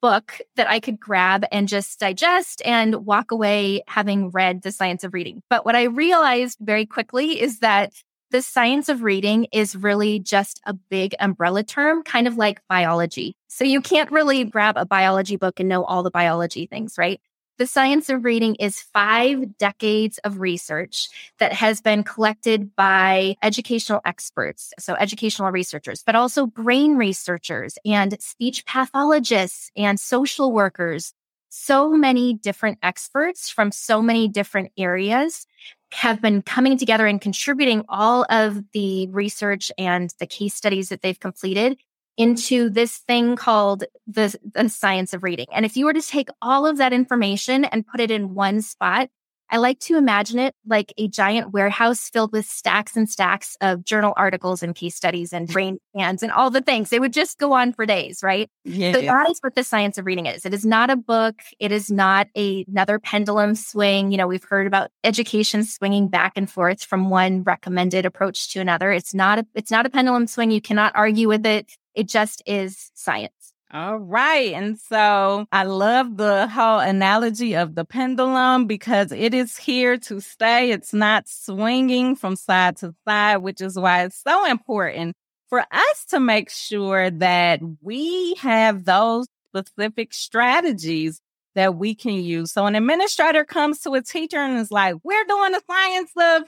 book 0.00 0.40
that 0.56 0.68
I 0.68 0.80
could 0.80 0.98
grab 0.98 1.44
and 1.52 1.68
just 1.68 2.00
digest 2.00 2.62
and 2.64 3.06
walk 3.06 3.30
away 3.30 3.82
having 3.86 4.30
read 4.30 4.62
The 4.62 4.72
Science 4.72 5.04
of 5.04 5.14
Reading. 5.14 5.42
But 5.50 5.64
what 5.64 5.76
I 5.76 5.84
realized 5.84 6.58
very 6.60 6.86
quickly 6.86 7.40
is 7.40 7.60
that 7.60 7.92
the 8.32 8.42
science 8.42 8.88
of 8.88 9.02
reading 9.02 9.46
is 9.52 9.76
really 9.76 10.18
just 10.18 10.60
a 10.66 10.72
big 10.72 11.14
umbrella 11.20 11.62
term, 11.62 12.02
kind 12.02 12.26
of 12.26 12.38
like 12.38 12.66
biology. 12.66 13.36
So 13.48 13.64
you 13.64 13.82
can't 13.82 14.10
really 14.10 14.44
grab 14.44 14.78
a 14.78 14.86
biology 14.86 15.36
book 15.36 15.60
and 15.60 15.68
know 15.68 15.84
all 15.84 16.02
the 16.02 16.10
biology 16.10 16.66
things, 16.66 16.96
right? 16.96 17.20
The 17.58 17.66
science 17.66 18.08
of 18.08 18.24
reading 18.24 18.54
is 18.54 18.80
five 18.80 19.58
decades 19.58 20.18
of 20.24 20.40
research 20.40 21.10
that 21.38 21.52
has 21.52 21.82
been 21.82 22.02
collected 22.02 22.74
by 22.74 23.36
educational 23.42 24.00
experts, 24.06 24.72
so 24.78 24.94
educational 24.94 25.50
researchers, 25.50 26.02
but 26.04 26.16
also 26.16 26.46
brain 26.46 26.96
researchers 26.96 27.76
and 27.84 28.20
speech 28.20 28.64
pathologists 28.64 29.70
and 29.76 30.00
social 30.00 30.50
workers. 30.52 31.12
So 31.50 31.90
many 31.90 32.32
different 32.32 32.78
experts 32.82 33.50
from 33.50 33.72
so 33.72 34.00
many 34.00 34.26
different 34.26 34.72
areas 34.78 35.46
have 35.92 36.20
been 36.20 36.42
coming 36.42 36.78
together 36.78 37.06
and 37.06 37.20
contributing 37.20 37.84
all 37.88 38.24
of 38.30 38.62
the 38.72 39.06
research 39.08 39.70
and 39.76 40.12
the 40.18 40.26
case 40.26 40.54
studies 40.54 40.88
that 40.88 41.02
they've 41.02 41.20
completed 41.20 41.78
into 42.16 42.68
this 42.68 42.98
thing 42.98 43.36
called 43.36 43.84
the, 44.06 44.34
the 44.54 44.68
science 44.68 45.14
of 45.14 45.22
reading. 45.22 45.46
And 45.52 45.64
if 45.64 45.76
you 45.76 45.86
were 45.86 45.92
to 45.92 46.02
take 46.02 46.28
all 46.40 46.66
of 46.66 46.78
that 46.78 46.92
information 46.92 47.64
and 47.64 47.86
put 47.86 48.00
it 48.00 48.10
in 48.10 48.34
one 48.34 48.62
spot, 48.62 49.08
I 49.52 49.58
like 49.58 49.78
to 49.80 49.98
imagine 49.98 50.38
it 50.38 50.54
like 50.66 50.94
a 50.96 51.08
giant 51.08 51.52
warehouse 51.52 52.08
filled 52.08 52.32
with 52.32 52.46
stacks 52.46 52.96
and 52.96 53.08
stacks 53.08 53.54
of 53.60 53.84
journal 53.84 54.14
articles 54.16 54.62
and 54.62 54.74
case 54.74 54.96
studies 54.96 55.30
and 55.34 55.46
brain 55.52 55.78
scans 55.94 56.22
and 56.22 56.32
all 56.32 56.48
the 56.48 56.62
things. 56.62 56.90
It 56.90 57.02
would 57.02 57.12
just 57.12 57.38
go 57.38 57.52
on 57.52 57.74
for 57.74 57.84
days, 57.84 58.22
right? 58.22 58.48
Yeah. 58.64 58.94
So 58.94 59.02
that 59.02 59.28
is 59.28 59.38
what 59.42 59.54
the 59.54 59.62
science 59.62 59.98
of 59.98 60.06
reading 60.06 60.24
is. 60.24 60.46
It 60.46 60.54
is 60.54 60.64
not 60.64 60.88
a 60.88 60.96
book. 60.96 61.34
It 61.60 61.70
is 61.70 61.90
not 61.90 62.28
a, 62.34 62.64
another 62.66 62.98
pendulum 62.98 63.54
swing. 63.54 64.10
You 64.10 64.16
know, 64.16 64.26
we've 64.26 64.42
heard 64.42 64.66
about 64.66 64.90
education 65.04 65.64
swinging 65.64 66.08
back 66.08 66.32
and 66.36 66.50
forth 66.50 66.82
from 66.82 67.10
one 67.10 67.42
recommended 67.42 68.06
approach 68.06 68.50
to 68.54 68.60
another. 68.60 68.90
It's 68.90 69.12
not 69.12 69.38
a, 69.38 69.46
it's 69.54 69.70
not 69.70 69.84
a 69.84 69.90
pendulum 69.90 70.26
swing. 70.28 70.50
You 70.50 70.62
cannot 70.62 70.92
argue 70.96 71.28
with 71.28 71.44
it. 71.44 71.70
It 71.94 72.08
just 72.08 72.42
is 72.46 72.90
science. 72.94 73.32
All 73.72 73.96
right. 73.96 74.52
And 74.52 74.78
so 74.78 75.46
I 75.50 75.64
love 75.64 76.18
the 76.18 76.46
whole 76.46 76.78
analogy 76.78 77.54
of 77.54 77.74
the 77.74 77.86
pendulum 77.86 78.66
because 78.66 79.12
it 79.12 79.32
is 79.32 79.56
here 79.56 79.96
to 79.96 80.20
stay. 80.20 80.72
It's 80.72 80.92
not 80.92 81.26
swinging 81.26 82.14
from 82.16 82.36
side 82.36 82.76
to 82.78 82.94
side, 83.08 83.38
which 83.38 83.62
is 83.62 83.78
why 83.78 84.04
it's 84.04 84.20
so 84.22 84.44
important 84.44 85.16
for 85.48 85.60
us 85.60 86.04
to 86.10 86.20
make 86.20 86.50
sure 86.50 87.10
that 87.10 87.60
we 87.80 88.34
have 88.40 88.84
those 88.84 89.26
specific 89.48 90.12
strategies 90.12 91.20
that 91.54 91.76
we 91.76 91.94
can 91.94 92.14
use. 92.14 92.52
So 92.52 92.66
an 92.66 92.74
administrator 92.74 93.44
comes 93.44 93.80
to 93.80 93.94
a 93.94 94.02
teacher 94.02 94.38
and 94.38 94.58
is 94.58 94.70
like, 94.70 94.96
we're 95.02 95.24
doing 95.24 95.52
the 95.52 95.62
science 95.66 96.10
of 96.16 96.42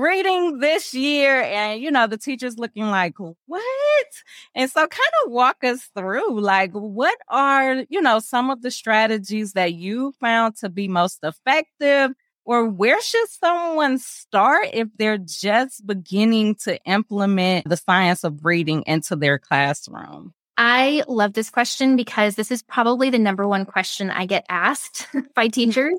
reading 0.00 0.58
this 0.60 0.94
year. 0.94 1.42
And, 1.42 1.80
you 1.80 1.90
know, 1.90 2.06
the 2.06 2.16
teacher's 2.16 2.58
looking 2.58 2.88
like, 2.88 3.14
what? 3.18 4.06
And 4.54 4.70
so 4.70 4.80
kind 4.80 5.12
of 5.24 5.32
walk 5.32 5.62
us 5.64 5.90
through 5.96 6.40
like, 6.40 6.72
what 6.72 7.18
are, 7.28 7.84
you 7.88 8.00
know, 8.00 8.18
some 8.18 8.50
of 8.50 8.62
the 8.62 8.70
strategies 8.70 9.52
that 9.52 9.74
you 9.74 10.14
found 10.20 10.56
to 10.58 10.68
be 10.68 10.88
most 10.88 11.20
effective? 11.22 12.12
Or 12.44 12.68
where 12.68 13.00
should 13.02 13.28
someone 13.28 13.98
start 13.98 14.68
if 14.72 14.86
they're 14.96 15.18
just 15.18 15.84
beginning 15.84 16.54
to 16.62 16.80
implement 16.84 17.68
the 17.68 17.76
science 17.76 18.22
of 18.22 18.44
reading 18.44 18.84
into 18.86 19.16
their 19.16 19.36
classroom? 19.36 20.32
I 20.56 21.02
love 21.06 21.34
this 21.34 21.50
question 21.50 21.96
because 21.96 22.34
this 22.34 22.50
is 22.50 22.62
probably 22.62 23.10
the 23.10 23.18
number 23.18 23.46
one 23.46 23.66
question 23.66 24.10
I 24.10 24.26
get 24.26 24.46
asked 24.48 25.06
by 25.34 25.48
teachers 25.48 25.94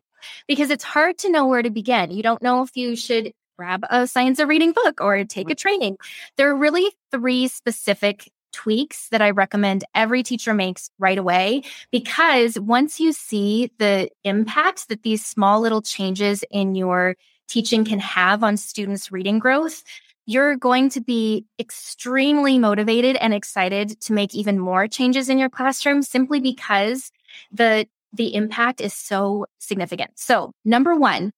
because 0.47 0.69
it's 0.71 0.83
hard 0.83 1.17
to 1.19 1.29
know 1.29 1.47
where 1.47 1.61
to 1.61 1.69
begin. 1.69 2.11
You 2.11 2.23
don't 2.23 2.41
know 2.41 2.63
if 2.63 2.75
you 2.75 2.95
should 2.95 3.33
grab 3.57 3.83
a 3.89 4.07
science 4.07 4.39
of 4.39 4.49
reading 4.49 4.71
book 4.71 5.01
or 5.01 5.23
take 5.25 5.49
a 5.49 5.55
training. 5.55 5.97
There 6.37 6.49
are 6.49 6.55
really 6.55 6.91
three 7.11 7.47
specific 7.47 8.31
tweaks 8.53 9.09
that 9.09 9.21
I 9.21 9.31
recommend 9.31 9.83
every 9.93 10.23
teacher 10.23 10.53
makes 10.53 10.89
right 10.97 11.17
away 11.17 11.63
because 11.91 12.59
once 12.59 12.99
you 12.99 13.11
see 13.11 13.71
the 13.77 14.09
impact 14.23 14.89
that 14.89 15.03
these 15.03 15.25
small 15.25 15.61
little 15.61 15.81
changes 15.81 16.43
in 16.49 16.75
your 16.75 17.15
teaching 17.47 17.85
can 17.85 17.99
have 17.99 18.43
on 18.43 18.57
students' 18.57 19.11
reading 19.11 19.39
growth, 19.39 19.83
you're 20.27 20.57
going 20.57 20.89
to 20.89 21.01
be 21.01 21.45
extremely 21.57 22.59
motivated 22.59 23.15
and 23.15 23.33
excited 23.33 23.99
to 24.01 24.13
make 24.13 24.35
even 24.35 24.59
more 24.59 24.87
changes 24.87 25.29
in 25.29 25.39
your 25.39 25.49
classroom 25.49 26.03
simply 26.03 26.39
because 26.39 27.11
the 27.51 27.87
the 28.13 28.35
impact 28.35 28.81
is 28.81 28.93
so 28.93 29.45
significant. 29.59 30.11
So, 30.15 30.51
number 30.63 30.95
1, 30.95 31.31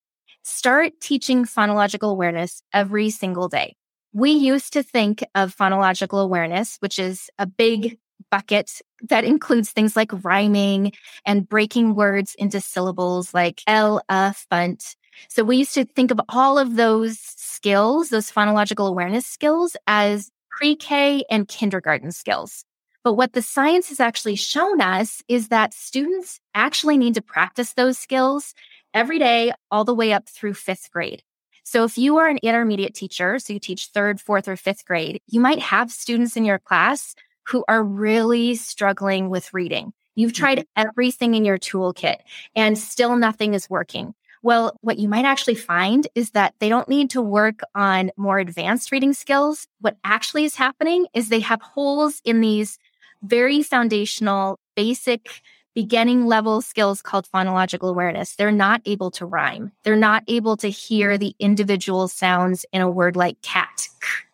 start 0.44 0.94
teaching 1.02 1.46
phonological 1.46 2.12
awareness 2.12 2.62
every 2.74 3.10
single 3.10 3.48
day. 3.48 3.76
We 4.14 4.32
used 4.32 4.74
to 4.74 4.84
think 4.84 5.24
of 5.36 5.56
phonological 5.56 6.24
awareness, 6.24 6.78
which 6.80 7.00
is 7.00 7.30
a 7.38 7.46
big 7.46 7.98
bucket 8.32 8.82
that 9.10 9.24
includes 9.24 9.72
things 9.72 9.96
like 9.96 10.12
rhyming 10.24 10.94
and 11.26 11.48
breaking 11.48 11.96
words 11.96 12.36
into 12.36 12.60
syllables 12.62 13.34
like 13.34 13.62
L, 13.68 14.02
a, 14.10 14.34
funt. 14.52 14.96
So 15.28 15.44
we 15.44 15.58
used 15.58 15.74
to 15.74 15.86
think 15.86 16.12
of 16.12 16.22
all 16.30 16.58
of 16.58 16.76
those 16.76 17.20
skills, 17.60 18.08
those 18.08 18.32
phonological 18.32 18.88
awareness 18.88 19.26
skills, 19.26 19.76
as 19.86 20.32
pre 20.50 20.78
K 20.78 21.26
and 21.30 21.46
kindergarten 21.46 22.12
skills. 22.14 22.64
But 23.04 23.16
what 23.16 23.34
the 23.34 23.42
science 23.42 23.90
has 23.90 24.00
actually 24.00 24.38
shown 24.38 24.80
us 24.80 25.22
is 25.28 25.50
that 25.50 25.74
students 25.74 26.40
actually 26.56 26.98
need 26.98 27.16
to 27.16 27.22
practice 27.22 27.74
those 27.74 27.98
skills 27.98 28.54
every 28.94 29.20
day, 29.20 29.52
all 29.70 29.84
the 29.84 29.94
way 29.94 30.14
up 30.14 30.30
through 30.30 30.54
fifth 30.54 30.90
grade. 30.92 31.22
So 31.64 31.84
if 31.84 31.98
you 31.98 32.18
are 32.18 32.30
an 32.30 32.40
intermediate 32.42 32.96
teacher, 32.96 33.40
so 33.40 33.52
you 33.52 33.60
teach 33.60 33.88
third, 33.88 34.22
fourth, 34.22 34.48
or 34.48 34.56
fifth 34.56 34.86
grade, 34.86 35.22
you 35.28 35.42
might 35.42 35.60
have 35.60 35.92
students 35.92 36.38
in 36.38 36.46
your 36.46 36.60
class 36.60 37.14
who 37.50 37.66
are 37.68 37.84
really 37.84 38.56
struggling 38.56 39.30
with 39.30 39.54
reading. 39.54 39.92
You've 40.16 40.34
tried 40.34 40.60
mm-hmm. 40.60 40.88
everything 40.88 41.36
in 41.36 41.46
your 41.46 41.58
toolkit 41.58 42.18
and 42.56 42.78
still 42.78 43.16
nothing 43.18 43.54
is 43.54 43.70
working. 43.70 44.14
Well, 44.42 44.78
what 44.82 45.00
you 45.00 45.10
might 45.10 45.26
actually 45.26 45.56
find 45.56 46.08
is 46.16 46.32
that 46.32 46.54
they 46.60 46.70
don't 46.70 46.88
need 46.88 47.10
to 47.12 47.22
work 47.22 47.60
on 47.76 48.12
more 48.16 48.40
advanced 48.40 48.92
reading 48.92 49.14
skills. 49.14 49.68
What 49.82 49.98
actually 50.04 50.46
is 50.46 50.56
happening 50.56 51.08
is 51.14 51.28
they 51.30 51.42
have 51.42 51.62
holes 51.62 52.22
in 52.24 52.40
these 52.40 52.78
very 53.22 53.62
foundational, 53.62 54.58
basic, 54.76 55.42
beginning 55.76 56.26
level 56.26 56.62
skills 56.62 57.02
called 57.02 57.28
phonological 57.34 57.90
awareness. 57.90 58.36
They're 58.36 58.52
not 58.52 58.82
able 58.86 59.12
to 59.12 59.26
rhyme. 59.26 59.72
They're 59.84 59.96
not 59.98 60.24
able 60.28 60.56
to 60.58 60.70
hear 60.70 61.18
the 61.18 61.36
individual 61.40 62.08
sounds 62.08 62.66
in 62.72 62.82
a 62.82 62.90
word 62.90 63.16
like 63.18 63.42
cat, 63.42 63.88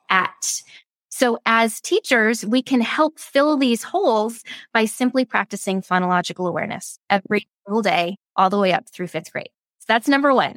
at. 0.10 0.62
So 1.10 1.40
as 1.46 1.82
teachers, 1.82 2.46
we 2.46 2.62
can 2.62 2.82
help 2.82 3.20
fill 3.20 3.58
these 3.58 3.84
holes 3.84 4.44
by 4.74 4.86
simply 4.86 5.26
practicing 5.26 5.82
phonological 5.82 6.48
awareness 6.48 7.00
every 7.10 7.48
single 7.66 7.82
day, 7.82 8.18
all 8.36 8.50
the 8.50 8.60
way 8.60 8.74
up 8.74 8.90
through 8.90 9.08
fifth 9.08 9.32
grade. 9.32 9.50
That's 9.88 10.08
number 10.08 10.34
one. 10.34 10.56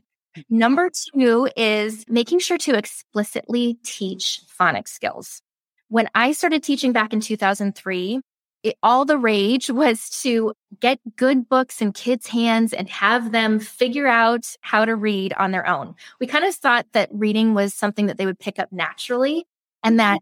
Number 0.48 0.90
two 1.14 1.48
is 1.56 2.04
making 2.08 2.38
sure 2.40 2.58
to 2.58 2.76
explicitly 2.76 3.78
teach 3.84 4.40
phonics 4.58 4.88
skills. 4.88 5.42
When 5.88 6.08
I 6.14 6.32
started 6.32 6.62
teaching 6.62 6.92
back 6.92 7.12
in 7.12 7.20
2003, 7.20 8.20
it, 8.62 8.76
all 8.82 9.04
the 9.04 9.18
rage 9.18 9.70
was 9.70 10.08
to 10.22 10.52
get 10.80 11.00
good 11.16 11.48
books 11.48 11.80
in 11.80 11.92
kids' 11.92 12.26
hands 12.28 12.72
and 12.72 12.88
have 12.88 13.32
them 13.32 13.58
figure 13.58 14.06
out 14.06 14.46
how 14.60 14.84
to 14.84 14.94
read 14.94 15.32
on 15.34 15.50
their 15.50 15.66
own. 15.66 15.94
We 16.20 16.26
kind 16.26 16.44
of 16.44 16.54
thought 16.54 16.86
that 16.92 17.08
reading 17.12 17.54
was 17.54 17.74
something 17.74 18.06
that 18.06 18.18
they 18.18 18.26
would 18.26 18.38
pick 18.38 18.58
up 18.58 18.72
naturally 18.72 19.46
and 19.82 19.98
mm-hmm. 19.98 20.14
that 20.14 20.20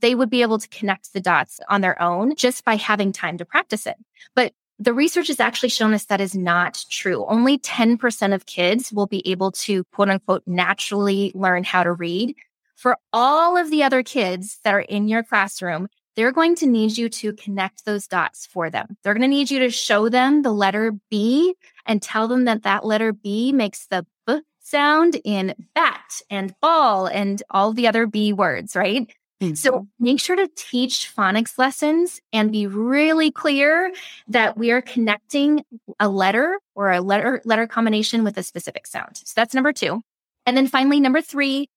they 0.00 0.14
would 0.14 0.30
be 0.30 0.42
able 0.42 0.58
to 0.58 0.68
connect 0.68 1.12
the 1.12 1.20
dots 1.20 1.60
on 1.68 1.82
their 1.82 2.00
own 2.00 2.34
just 2.36 2.64
by 2.64 2.76
having 2.76 3.12
time 3.12 3.38
to 3.38 3.44
practice 3.44 3.86
it. 3.86 3.96
But 4.34 4.52
the 4.78 4.94
research 4.94 5.28
has 5.28 5.40
actually 5.40 5.68
shown 5.68 5.94
us 5.94 6.06
that 6.06 6.20
is 6.20 6.34
not 6.34 6.84
true. 6.90 7.24
Only 7.26 7.58
10% 7.58 8.34
of 8.34 8.46
kids 8.46 8.92
will 8.92 9.06
be 9.06 9.26
able 9.28 9.52
to 9.52 9.84
quote 9.92 10.10
unquote 10.10 10.42
naturally 10.46 11.32
learn 11.34 11.64
how 11.64 11.82
to 11.84 11.92
read. 11.92 12.34
For 12.76 12.96
all 13.12 13.56
of 13.56 13.70
the 13.70 13.82
other 13.82 14.02
kids 14.02 14.58
that 14.64 14.74
are 14.74 14.80
in 14.80 15.08
your 15.08 15.22
classroom, 15.22 15.88
they're 16.16 16.32
going 16.32 16.54
to 16.56 16.66
need 16.66 16.96
you 16.96 17.08
to 17.08 17.32
connect 17.32 17.84
those 17.84 18.06
dots 18.06 18.46
for 18.46 18.70
them. 18.70 18.96
They're 19.02 19.14
going 19.14 19.22
to 19.22 19.28
need 19.28 19.50
you 19.50 19.60
to 19.60 19.70
show 19.70 20.08
them 20.08 20.42
the 20.42 20.52
letter 20.52 20.92
B 21.10 21.54
and 21.86 22.00
tell 22.00 22.28
them 22.28 22.44
that 22.44 22.62
that 22.62 22.84
letter 22.84 23.12
B 23.12 23.52
makes 23.52 23.86
the 23.86 24.06
B 24.26 24.40
sound 24.60 25.20
in 25.24 25.54
bat 25.74 26.20
and 26.30 26.54
ball 26.60 27.06
and 27.06 27.42
all 27.50 27.72
the 27.72 27.86
other 27.86 28.06
B 28.06 28.32
words, 28.32 28.74
right? 28.74 29.12
Mm-hmm. 29.40 29.54
So 29.54 29.88
make 29.98 30.20
sure 30.20 30.36
to 30.36 30.48
teach 30.56 31.12
phonics 31.14 31.58
lessons 31.58 32.20
and 32.32 32.52
be 32.52 32.66
really 32.66 33.30
clear 33.30 33.92
that 34.28 34.56
we 34.56 34.70
are 34.70 34.80
connecting 34.80 35.64
a 35.98 36.08
letter 36.08 36.58
or 36.74 36.92
a 36.92 37.00
letter 37.00 37.42
letter 37.44 37.66
combination 37.66 38.24
with 38.24 38.38
a 38.38 38.42
specific 38.42 38.86
sound. 38.86 39.16
So 39.16 39.32
that's 39.36 39.54
number 39.54 39.72
2. 39.72 40.00
And 40.46 40.56
then 40.56 40.66
finally 40.66 41.00
number 41.00 41.20
3 41.20 41.68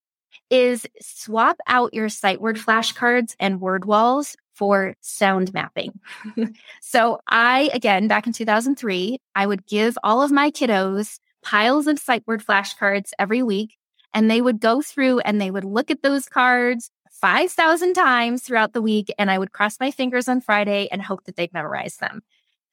is 0.50 0.86
swap 1.02 1.58
out 1.68 1.94
your 1.94 2.10
sight 2.10 2.40
word 2.40 2.58
flashcards 2.58 3.36
and 3.40 3.60
word 3.60 3.86
walls 3.86 4.36
for 4.54 4.96
sound 5.02 5.54
mapping. 5.54 6.00
so 6.82 7.20
I 7.28 7.70
again 7.74 8.08
back 8.08 8.28
in 8.28 8.34
2003, 8.34 9.20
I 9.36 9.48
would 9.48 9.66
give 9.66 9.98
all 10.04 10.22
of 10.22 10.32
my 10.32 10.52
kiddos 10.52 11.20
piles 11.44 11.88
of 11.88 11.98
sight 11.98 12.24
word 12.28 12.46
flashcards 12.46 13.12
every 13.18 13.42
week 13.42 13.78
and 14.14 14.30
they 14.30 14.42
would 14.42 14.60
go 14.60 14.82
through 14.82 15.20
and 15.20 15.40
they 15.40 15.52
would 15.52 15.64
look 15.66 15.92
at 15.92 16.02
those 16.02 16.28
cards 16.28 16.90
5,000 17.22 17.94
times 17.94 18.44
throughout 18.44 18.74
the 18.74 18.82
week. 18.82 19.14
And 19.18 19.30
I 19.30 19.38
would 19.38 19.52
cross 19.52 19.80
my 19.80 19.92
fingers 19.92 20.28
on 20.28 20.42
Friday 20.42 20.88
and 20.92 21.02
hope 21.02 21.24
that 21.26 21.36
they'd 21.36 21.54
memorize 21.54 21.98
them. 21.98 22.22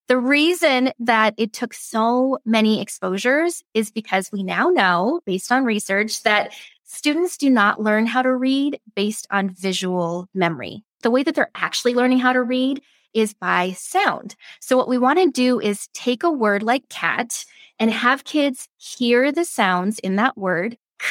The 0.07 0.19
reason 0.19 0.93
that 0.99 1.35
it 1.39 1.55
took 1.55 1.73
so 1.73 2.39
many 2.45 2.83
exposures 2.83 3.63
is 3.73 3.91
because 3.91 4.31
we 4.31 4.43
now 4.43 4.69
know, 4.69 5.21
based 5.25 5.51
on 5.51 5.65
research, 5.65 6.23
that 6.25 6.53
students 6.85 7.39
do 7.39 7.49
not 7.49 7.81
learn 7.81 8.07
how 8.07 8.21
to 8.21 8.35
read 8.35 8.79
based 8.95 9.27
on 9.31 9.49
visual 9.49 10.29
memory. 10.35 10.85
The 11.03 11.11
way 11.11 11.23
that 11.23 11.35
they're 11.35 11.51
actually 11.55 11.95
learning 11.95 12.19
how 12.19 12.35
to 12.35 12.43
read 12.43 12.83
is 13.15 13.33
by 13.33 13.73
sound. 13.73 14.37
So, 14.61 14.77
what 14.77 14.89
we 14.89 14.99
want 14.99 15.21
to 15.21 15.31
do 15.31 15.59
is 15.61 15.89
take 15.95 16.23
a 16.23 16.31
word 16.31 16.63
like 16.63 16.89
cat 16.89 17.45
and 17.79 17.91
have 17.91 18.25
kids 18.25 18.69
hear 18.77 19.33
the 19.33 19.45
sounds 19.45 19.99
in 20.01 20.17
that 20.17 20.37
word, 20.37 20.77
k, 20.99 21.07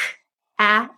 at, 0.58 0.90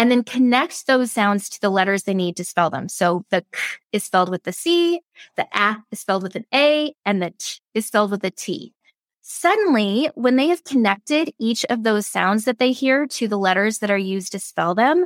and 0.00 0.10
then 0.10 0.24
connect 0.24 0.86
those 0.86 1.12
sounds 1.12 1.50
to 1.50 1.60
the 1.60 1.68
letters 1.68 2.04
they 2.04 2.14
need 2.14 2.34
to 2.38 2.44
spell 2.44 2.70
them. 2.70 2.88
So 2.88 3.26
the 3.28 3.44
k 3.52 3.58
is 3.92 4.02
spelled 4.02 4.30
with 4.30 4.44
the 4.44 4.52
C, 4.52 5.02
the 5.36 5.46
a 5.54 5.76
is 5.92 6.00
spelled 6.00 6.22
with 6.22 6.34
an 6.36 6.46
A, 6.54 6.94
and 7.04 7.22
the 7.22 7.34
t 7.38 7.60
is 7.74 7.84
spelled 7.84 8.10
with 8.10 8.24
a 8.24 8.30
T. 8.30 8.72
Suddenly, 9.20 10.10
when 10.14 10.36
they 10.36 10.48
have 10.48 10.64
connected 10.64 11.34
each 11.38 11.66
of 11.66 11.82
those 11.82 12.06
sounds 12.06 12.46
that 12.46 12.58
they 12.58 12.72
hear 12.72 13.06
to 13.08 13.28
the 13.28 13.36
letters 13.36 13.80
that 13.80 13.90
are 13.90 13.98
used 13.98 14.32
to 14.32 14.38
spell 14.38 14.74
them, 14.74 15.04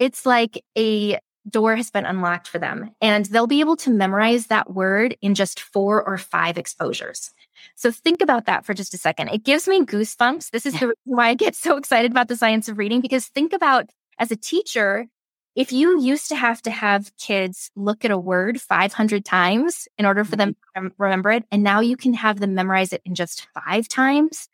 it's 0.00 0.26
like 0.26 0.64
a 0.76 1.20
door 1.48 1.76
has 1.76 1.92
been 1.92 2.04
unlocked 2.04 2.48
for 2.48 2.58
them 2.58 2.90
and 3.00 3.26
they'll 3.26 3.46
be 3.46 3.60
able 3.60 3.76
to 3.76 3.90
memorize 3.90 4.46
that 4.46 4.72
word 4.72 5.16
in 5.22 5.34
just 5.34 5.60
four 5.60 6.02
or 6.02 6.18
five 6.18 6.58
exposures. 6.58 7.30
So 7.76 7.92
think 7.92 8.20
about 8.20 8.46
that 8.46 8.66
for 8.66 8.74
just 8.74 8.94
a 8.94 8.98
second. 8.98 9.28
It 9.28 9.44
gives 9.44 9.68
me 9.68 9.84
goosebumps. 9.84 10.50
This 10.50 10.66
is 10.66 10.82
why 11.04 11.28
I 11.28 11.34
get 11.34 11.54
so 11.54 11.76
excited 11.76 12.10
about 12.10 12.28
the 12.28 12.36
science 12.36 12.68
of 12.68 12.78
reading 12.78 13.00
because 13.00 13.26
think 13.28 13.52
about 13.52 13.90
as 14.18 14.30
a 14.30 14.36
teacher, 14.36 15.06
if 15.54 15.70
you 15.70 16.00
used 16.00 16.28
to 16.28 16.36
have 16.36 16.60
to 16.62 16.70
have 16.70 17.16
kids 17.16 17.70
look 17.76 18.04
at 18.04 18.10
a 18.10 18.18
word 18.18 18.60
500 18.60 19.24
times 19.24 19.86
in 19.98 20.04
order 20.04 20.24
for 20.24 20.36
them 20.36 20.56
mm-hmm. 20.76 20.88
to 20.88 20.94
remember 20.98 21.30
it, 21.30 21.44
and 21.50 21.62
now 21.62 21.80
you 21.80 21.96
can 21.96 22.14
have 22.14 22.40
them 22.40 22.54
memorize 22.54 22.92
it 22.92 23.02
in 23.04 23.14
just 23.14 23.46
five 23.54 23.88
times, 23.88 24.48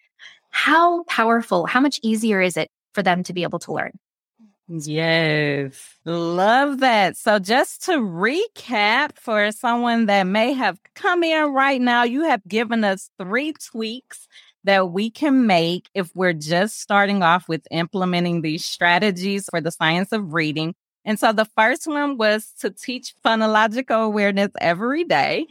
how 0.50 1.04
powerful, 1.04 1.66
how 1.66 1.80
much 1.80 2.00
easier 2.02 2.40
is 2.40 2.56
it 2.56 2.70
for 2.92 3.02
them 3.02 3.22
to 3.24 3.32
be 3.32 3.44
able 3.44 3.60
to 3.60 3.72
learn? 3.72 3.92
Yes, 4.72 5.96
love 6.04 6.78
that. 6.78 7.16
So, 7.16 7.40
just 7.40 7.84
to 7.86 7.92
recap 7.92 9.16
for 9.16 9.50
someone 9.50 10.06
that 10.06 10.28
may 10.28 10.52
have 10.52 10.78
come 10.94 11.24
in 11.24 11.52
right 11.52 11.80
now, 11.80 12.04
you 12.04 12.22
have 12.22 12.46
given 12.46 12.84
us 12.84 13.10
three 13.18 13.52
tweaks 13.52 14.28
that 14.64 14.90
we 14.90 15.10
can 15.10 15.46
make 15.46 15.88
if 15.94 16.10
we're 16.14 16.32
just 16.32 16.80
starting 16.80 17.22
off 17.22 17.48
with 17.48 17.66
implementing 17.70 18.42
these 18.42 18.64
strategies 18.64 19.46
for 19.50 19.60
the 19.60 19.70
science 19.70 20.12
of 20.12 20.32
reading. 20.34 20.74
And 21.04 21.18
so, 21.18 21.32
the 21.32 21.46
first 21.56 21.86
one 21.86 22.18
was 22.18 22.52
to 22.60 22.70
teach 22.70 23.14
phonological 23.24 24.04
awareness 24.04 24.50
every 24.60 25.04
day. 25.04 25.46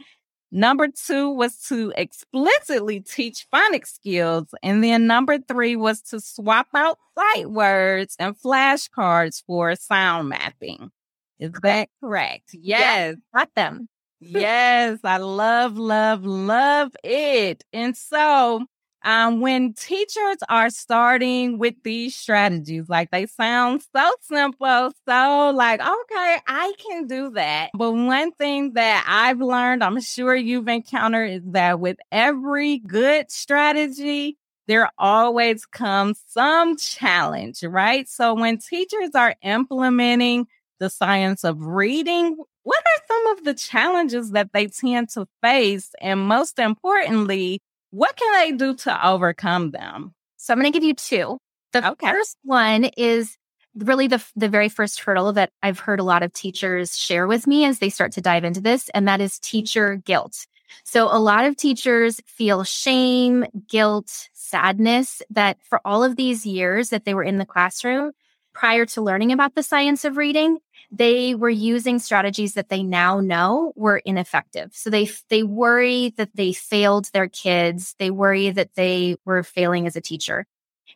Number 0.52 0.88
two 0.88 1.30
was 1.30 1.56
to 1.68 1.92
explicitly 1.96 3.00
teach 3.00 3.46
phonics 3.52 3.94
skills. 3.94 4.48
And 4.62 4.82
then 4.82 5.06
number 5.06 5.38
three 5.38 5.76
was 5.76 6.02
to 6.02 6.20
swap 6.20 6.68
out 6.74 6.98
sight 7.16 7.50
words 7.50 8.16
and 8.18 8.36
flashcards 8.36 9.44
for 9.46 9.76
sound 9.76 10.28
mapping. 10.28 10.90
Is 11.38 11.52
that 11.62 11.88
correct? 12.00 12.50
Yes. 12.52 13.16
got 13.34 13.54
them. 13.54 13.88
yes. 14.20 14.98
I 15.04 15.18
love, 15.18 15.78
love, 15.78 16.24
love 16.26 16.96
it. 17.04 17.64
And 17.72 17.96
so 17.96 18.66
um, 19.02 19.40
when 19.40 19.72
teachers 19.72 20.36
are 20.48 20.70
starting 20.70 21.58
with 21.58 21.74
these 21.82 22.14
strategies, 22.14 22.88
like 22.88 23.10
they 23.10 23.26
sound 23.26 23.82
so 23.94 24.10
simple, 24.22 24.92
so 25.08 25.52
like, 25.54 25.80
okay, 25.80 26.36
I 26.46 26.72
can 26.78 27.06
do 27.06 27.30
that. 27.30 27.70
But 27.74 27.92
one 27.92 28.32
thing 28.32 28.74
that 28.74 29.04
I've 29.08 29.40
learned, 29.40 29.82
I'm 29.82 30.00
sure 30.00 30.34
you've 30.34 30.68
encountered, 30.68 31.30
is 31.30 31.42
that 31.46 31.80
with 31.80 31.96
every 32.12 32.78
good 32.78 33.30
strategy, 33.30 34.36
there 34.68 34.90
always 34.98 35.66
comes 35.66 36.22
some 36.26 36.76
challenge, 36.76 37.64
right? 37.64 38.08
So 38.08 38.34
when 38.34 38.58
teachers 38.58 39.10
are 39.14 39.34
implementing 39.42 40.46
the 40.78 40.90
science 40.90 41.42
of 41.42 41.60
reading, 41.60 42.36
what 42.62 42.78
are 42.78 43.04
some 43.08 43.26
of 43.38 43.44
the 43.44 43.54
challenges 43.54 44.30
that 44.32 44.52
they 44.52 44.66
tend 44.66 45.08
to 45.10 45.26
face? 45.42 45.90
And 46.00 46.20
most 46.20 46.58
importantly, 46.58 47.60
what 47.90 48.16
can 48.16 48.34
I 48.34 48.52
do 48.52 48.74
to 48.74 49.08
overcome 49.08 49.70
them? 49.70 50.14
So 50.36 50.52
I'm 50.52 50.60
going 50.60 50.72
to 50.72 50.76
give 50.76 50.86
you 50.86 50.94
two. 50.94 51.38
The 51.72 51.90
okay. 51.90 52.10
first 52.10 52.36
one 52.42 52.84
is 52.96 53.36
really 53.76 54.08
the 54.08 54.24
the 54.34 54.48
very 54.48 54.68
first 54.68 55.00
hurdle 55.00 55.32
that 55.34 55.50
I've 55.62 55.78
heard 55.78 56.00
a 56.00 56.04
lot 56.04 56.22
of 56.22 56.32
teachers 56.32 56.98
share 56.98 57.26
with 57.26 57.46
me 57.46 57.64
as 57.64 57.78
they 57.78 57.88
start 57.88 58.12
to 58.12 58.20
dive 58.20 58.44
into 58.44 58.60
this 58.60 58.88
and 58.90 59.06
that 59.06 59.20
is 59.20 59.38
teacher 59.38 59.96
guilt. 59.96 60.46
So 60.84 61.08
a 61.10 61.18
lot 61.18 61.44
of 61.44 61.56
teachers 61.56 62.20
feel 62.26 62.64
shame, 62.64 63.44
guilt, 63.68 64.28
sadness 64.32 65.22
that 65.30 65.58
for 65.62 65.80
all 65.84 66.02
of 66.02 66.16
these 66.16 66.44
years 66.44 66.90
that 66.90 67.04
they 67.04 67.14
were 67.14 67.22
in 67.22 67.38
the 67.38 67.46
classroom 67.46 68.12
prior 68.52 68.86
to 68.86 69.02
learning 69.02 69.32
about 69.32 69.54
the 69.54 69.62
science 69.62 70.04
of 70.04 70.16
reading, 70.16 70.58
they 70.90 71.34
were 71.34 71.50
using 71.50 71.98
strategies 71.98 72.54
that 72.54 72.68
they 72.68 72.82
now 72.82 73.20
know 73.20 73.72
were 73.76 73.98
ineffective. 73.98 74.70
So 74.74 74.90
they 74.90 75.08
they 75.28 75.42
worry 75.42 76.12
that 76.16 76.34
they 76.34 76.52
failed 76.52 77.10
their 77.12 77.28
kids. 77.28 77.94
They 77.98 78.10
worry 78.10 78.50
that 78.50 78.74
they 78.74 79.16
were 79.24 79.42
failing 79.42 79.86
as 79.86 79.96
a 79.96 80.00
teacher. 80.00 80.46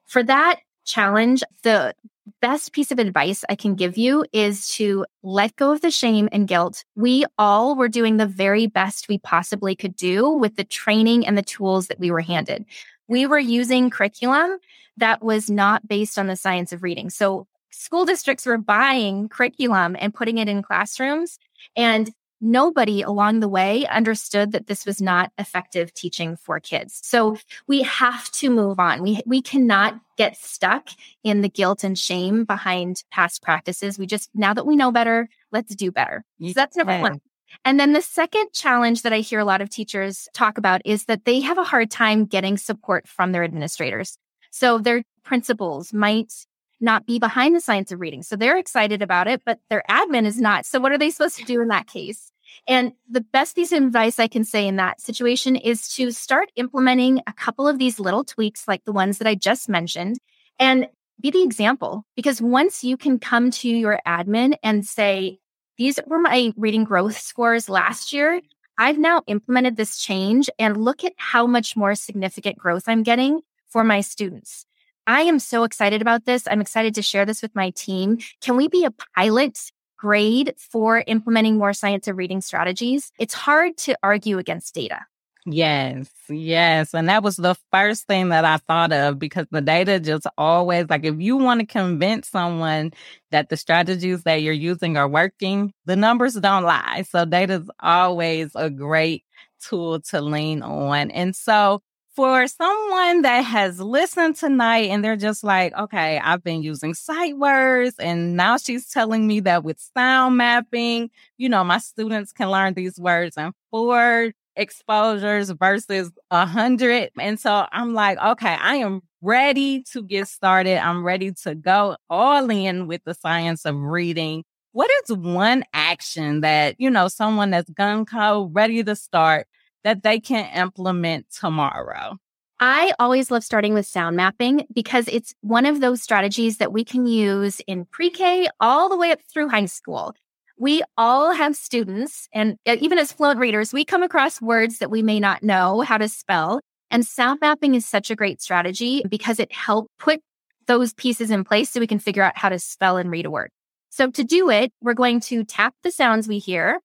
For 0.06 0.22
that 0.24 0.60
challenge, 0.84 1.42
the 1.62 1.94
best 2.40 2.72
piece 2.72 2.90
of 2.90 2.98
advice 2.98 3.44
I 3.48 3.54
can 3.54 3.74
give 3.74 3.96
you 3.96 4.24
is 4.32 4.68
to 4.74 5.04
let 5.22 5.56
go 5.56 5.72
of 5.72 5.80
the 5.80 5.90
shame 5.90 6.28
and 6.32 6.48
guilt. 6.48 6.84
We 6.96 7.24
all 7.38 7.76
were 7.76 7.88
doing 7.88 8.16
the 8.16 8.26
very 8.26 8.66
best 8.66 9.08
we 9.08 9.18
possibly 9.18 9.76
could 9.76 9.94
do 9.94 10.30
with 10.30 10.56
the 10.56 10.64
training 10.64 11.26
and 11.26 11.36
the 11.36 11.42
tools 11.42 11.88
that 11.88 11.98
we 11.98 12.10
were 12.10 12.20
handed. 12.20 12.64
We 13.08 13.26
were 13.26 13.38
using 13.38 13.90
curriculum 13.90 14.58
that 14.96 15.22
was 15.22 15.50
not 15.50 15.86
based 15.86 16.18
on 16.18 16.26
the 16.26 16.36
science 16.36 16.72
of 16.72 16.82
reading. 16.82 17.10
So 17.10 17.46
school 17.70 18.04
districts 18.04 18.46
were 18.46 18.58
buying 18.58 19.28
curriculum 19.28 19.96
and 19.98 20.14
putting 20.14 20.38
it 20.38 20.48
in 20.48 20.62
classrooms. 20.62 21.38
And 21.76 22.10
nobody 22.40 23.00
along 23.00 23.40
the 23.40 23.48
way 23.48 23.86
understood 23.86 24.52
that 24.52 24.66
this 24.66 24.84
was 24.84 25.00
not 25.00 25.32
effective 25.38 25.94
teaching 25.94 26.36
for 26.36 26.60
kids. 26.60 27.00
So 27.02 27.38
we 27.66 27.82
have 27.82 28.30
to 28.32 28.50
move 28.50 28.78
on. 28.78 29.02
We, 29.02 29.20
we 29.24 29.40
cannot 29.40 29.98
get 30.18 30.36
stuck 30.36 30.88
in 31.22 31.40
the 31.40 31.48
guilt 31.48 31.84
and 31.84 31.98
shame 31.98 32.44
behind 32.44 33.02
past 33.10 33.42
practices. 33.42 33.98
We 33.98 34.06
just, 34.06 34.30
now 34.34 34.52
that 34.54 34.66
we 34.66 34.76
know 34.76 34.92
better, 34.92 35.28
let's 35.52 35.74
do 35.74 35.90
better. 35.90 36.24
So 36.40 36.52
that's 36.54 36.76
number 36.76 37.00
one. 37.00 37.20
And 37.64 37.78
then 37.78 37.92
the 37.92 38.02
second 38.02 38.52
challenge 38.52 39.02
that 39.02 39.12
I 39.12 39.20
hear 39.20 39.40
a 39.40 39.44
lot 39.44 39.60
of 39.60 39.70
teachers 39.70 40.28
talk 40.34 40.58
about 40.58 40.82
is 40.84 41.04
that 41.06 41.24
they 41.24 41.40
have 41.40 41.58
a 41.58 41.64
hard 41.64 41.90
time 41.90 42.24
getting 42.24 42.56
support 42.56 43.08
from 43.08 43.32
their 43.32 43.44
administrators. 43.44 44.18
So 44.50 44.78
their 44.78 45.02
principals 45.24 45.92
might 45.92 46.32
not 46.80 47.06
be 47.06 47.18
behind 47.18 47.54
the 47.54 47.60
science 47.60 47.92
of 47.92 48.00
reading. 48.00 48.22
So 48.22 48.36
they're 48.36 48.58
excited 48.58 49.02
about 49.02 49.26
it, 49.26 49.42
but 49.44 49.58
their 49.70 49.82
admin 49.88 50.26
is 50.26 50.40
not. 50.40 50.66
So 50.66 50.80
what 50.80 50.92
are 50.92 50.98
they 50.98 51.10
supposed 51.10 51.38
to 51.38 51.44
do 51.44 51.60
in 51.60 51.68
that 51.68 51.86
case? 51.86 52.30
And 52.68 52.92
the 53.08 53.20
best 53.20 53.56
piece 53.56 53.72
of 53.72 53.82
advice 53.82 54.18
I 54.18 54.28
can 54.28 54.44
say 54.44 54.66
in 54.66 54.76
that 54.76 55.00
situation 55.00 55.56
is 55.56 55.88
to 55.94 56.10
start 56.10 56.50
implementing 56.56 57.20
a 57.26 57.32
couple 57.32 57.66
of 57.66 57.78
these 57.78 57.98
little 57.98 58.24
tweaks, 58.24 58.68
like 58.68 58.84
the 58.84 58.92
ones 58.92 59.18
that 59.18 59.26
I 59.26 59.34
just 59.34 59.68
mentioned, 59.68 60.18
and 60.58 60.88
be 61.20 61.30
the 61.30 61.42
example. 61.42 62.04
Because 62.16 62.40
once 62.40 62.84
you 62.84 62.96
can 62.96 63.18
come 63.18 63.50
to 63.50 63.68
your 63.68 63.98
admin 64.06 64.56
and 64.62 64.84
say, 64.84 65.38
these 65.76 65.98
were 66.06 66.18
my 66.18 66.52
reading 66.56 66.84
growth 66.84 67.18
scores 67.18 67.68
last 67.68 68.12
year. 68.12 68.40
I've 68.78 68.98
now 68.98 69.22
implemented 69.26 69.76
this 69.76 69.98
change 69.98 70.50
and 70.58 70.76
look 70.76 71.04
at 71.04 71.12
how 71.16 71.46
much 71.46 71.76
more 71.76 71.94
significant 71.94 72.58
growth 72.58 72.84
I'm 72.86 73.02
getting 73.02 73.40
for 73.68 73.84
my 73.84 74.00
students. 74.00 74.66
I 75.06 75.22
am 75.22 75.38
so 75.38 75.64
excited 75.64 76.00
about 76.00 76.24
this. 76.24 76.48
I'm 76.50 76.60
excited 76.60 76.94
to 76.94 77.02
share 77.02 77.26
this 77.26 77.42
with 77.42 77.54
my 77.54 77.70
team. 77.70 78.18
Can 78.40 78.56
we 78.56 78.68
be 78.68 78.84
a 78.84 78.92
pilot 79.16 79.58
grade 79.98 80.54
for 80.58 81.04
implementing 81.06 81.58
more 81.58 81.72
science 81.72 82.08
of 82.08 82.16
reading 82.16 82.40
strategies? 82.40 83.12
It's 83.18 83.34
hard 83.34 83.76
to 83.78 83.96
argue 84.02 84.38
against 84.38 84.74
data. 84.74 85.00
Yes, 85.46 86.08
yes. 86.30 86.94
And 86.94 87.06
that 87.10 87.22
was 87.22 87.36
the 87.36 87.54
first 87.70 88.06
thing 88.06 88.30
that 88.30 88.46
I 88.46 88.56
thought 88.56 88.92
of 88.92 89.18
because 89.18 89.46
the 89.50 89.60
data 89.60 90.00
just 90.00 90.26
always 90.38 90.86
like 90.88 91.04
if 91.04 91.20
you 91.20 91.36
want 91.36 91.60
to 91.60 91.66
convince 91.66 92.28
someone 92.30 92.92
that 93.30 93.50
the 93.50 93.58
strategies 93.58 94.22
that 94.22 94.36
you're 94.40 94.54
using 94.54 94.96
are 94.96 95.08
working, 95.08 95.74
the 95.84 95.96
numbers 95.96 96.32
don't 96.34 96.62
lie. 96.64 97.04
So 97.10 97.26
data 97.26 97.54
is 97.54 97.70
always 97.80 98.52
a 98.54 98.70
great 98.70 99.24
tool 99.60 100.00
to 100.00 100.22
lean 100.22 100.62
on. 100.62 101.10
And 101.10 101.36
so 101.36 101.82
for 102.16 102.46
someone 102.46 103.22
that 103.22 103.42
has 103.42 103.80
listened 103.80 104.36
tonight 104.36 104.88
and 104.90 105.04
they're 105.04 105.16
just 105.16 105.44
like, 105.44 105.74
okay, 105.76 106.18
I've 106.24 106.42
been 106.42 106.62
using 106.62 106.94
sight 106.94 107.36
words 107.36 107.96
and 107.98 108.34
now 108.34 108.56
she's 108.56 108.88
telling 108.88 109.26
me 109.26 109.40
that 109.40 109.62
with 109.64 109.78
sound 109.94 110.38
mapping, 110.38 111.10
you 111.36 111.50
know, 111.50 111.64
my 111.64 111.78
students 111.78 112.32
can 112.32 112.50
learn 112.50 112.72
these 112.74 112.98
words 112.98 113.36
in 113.36 113.52
four 113.70 114.32
exposures 114.56 115.50
versus 115.50 116.12
a 116.30 116.46
hundred. 116.46 117.10
And 117.18 117.38
so 117.38 117.66
I'm 117.72 117.94
like, 117.94 118.18
okay, 118.18 118.56
I 118.60 118.76
am 118.76 119.02
ready 119.20 119.82
to 119.92 120.02
get 120.02 120.28
started. 120.28 120.78
I'm 120.78 121.04
ready 121.04 121.32
to 121.44 121.54
go 121.54 121.96
all 122.10 122.50
in 122.50 122.86
with 122.86 123.02
the 123.04 123.14
science 123.14 123.64
of 123.64 123.76
reading. 123.76 124.44
What 124.72 124.90
is 125.04 125.16
one 125.16 125.64
action 125.72 126.40
that, 126.40 126.76
you 126.78 126.90
know, 126.90 127.08
someone 127.08 127.50
that's 127.50 127.70
gun 127.70 128.04
co 128.04 128.50
ready 128.52 128.82
to 128.82 128.96
start 128.96 129.46
that 129.84 130.02
they 130.02 130.18
can 130.18 130.50
implement 130.54 131.26
tomorrow? 131.30 132.18
I 132.60 132.92
always 132.98 133.30
love 133.30 133.44
starting 133.44 133.74
with 133.74 133.86
sound 133.86 134.16
mapping 134.16 134.66
because 134.72 135.08
it's 135.08 135.34
one 135.40 135.66
of 135.66 135.80
those 135.80 136.02
strategies 136.02 136.58
that 136.58 136.72
we 136.72 136.84
can 136.84 137.06
use 137.06 137.60
in 137.66 137.84
pre 137.84 138.10
K 138.10 138.48
all 138.60 138.88
the 138.88 138.96
way 138.96 139.10
up 139.10 139.20
through 139.32 139.48
high 139.48 139.66
school. 139.66 140.14
We 140.56 140.82
all 140.96 141.32
have 141.32 141.56
students, 141.56 142.28
and 142.32 142.56
uh, 142.66 142.76
even 142.80 142.98
as 142.98 143.12
fluent 143.12 143.40
readers, 143.40 143.72
we 143.72 143.84
come 143.84 144.02
across 144.02 144.40
words 144.40 144.78
that 144.78 144.90
we 144.90 145.02
may 145.02 145.18
not 145.18 145.42
know 145.42 145.80
how 145.80 145.98
to 145.98 146.08
spell. 146.08 146.60
And 146.90 147.04
sound 147.04 147.40
mapping 147.40 147.74
is 147.74 147.84
such 147.84 148.10
a 148.10 148.16
great 148.16 148.40
strategy 148.40 149.02
because 149.08 149.40
it 149.40 149.52
helps 149.52 149.88
put 149.98 150.20
those 150.66 150.94
pieces 150.94 151.30
in 151.30 151.42
place 151.42 151.70
so 151.70 151.80
we 151.80 151.86
can 151.86 151.98
figure 151.98 152.22
out 152.22 152.38
how 152.38 152.48
to 152.48 152.58
spell 152.58 152.96
and 152.96 153.10
read 153.10 153.26
a 153.26 153.30
word. 153.30 153.50
So 153.90 154.10
to 154.10 154.24
do 154.24 154.48
it, 154.50 154.72
we're 154.80 154.94
going 154.94 155.20
to 155.20 155.44
tap 155.44 155.74
the 155.82 155.90
sounds 155.90 156.28
we 156.28 156.38
hear. 156.38 156.80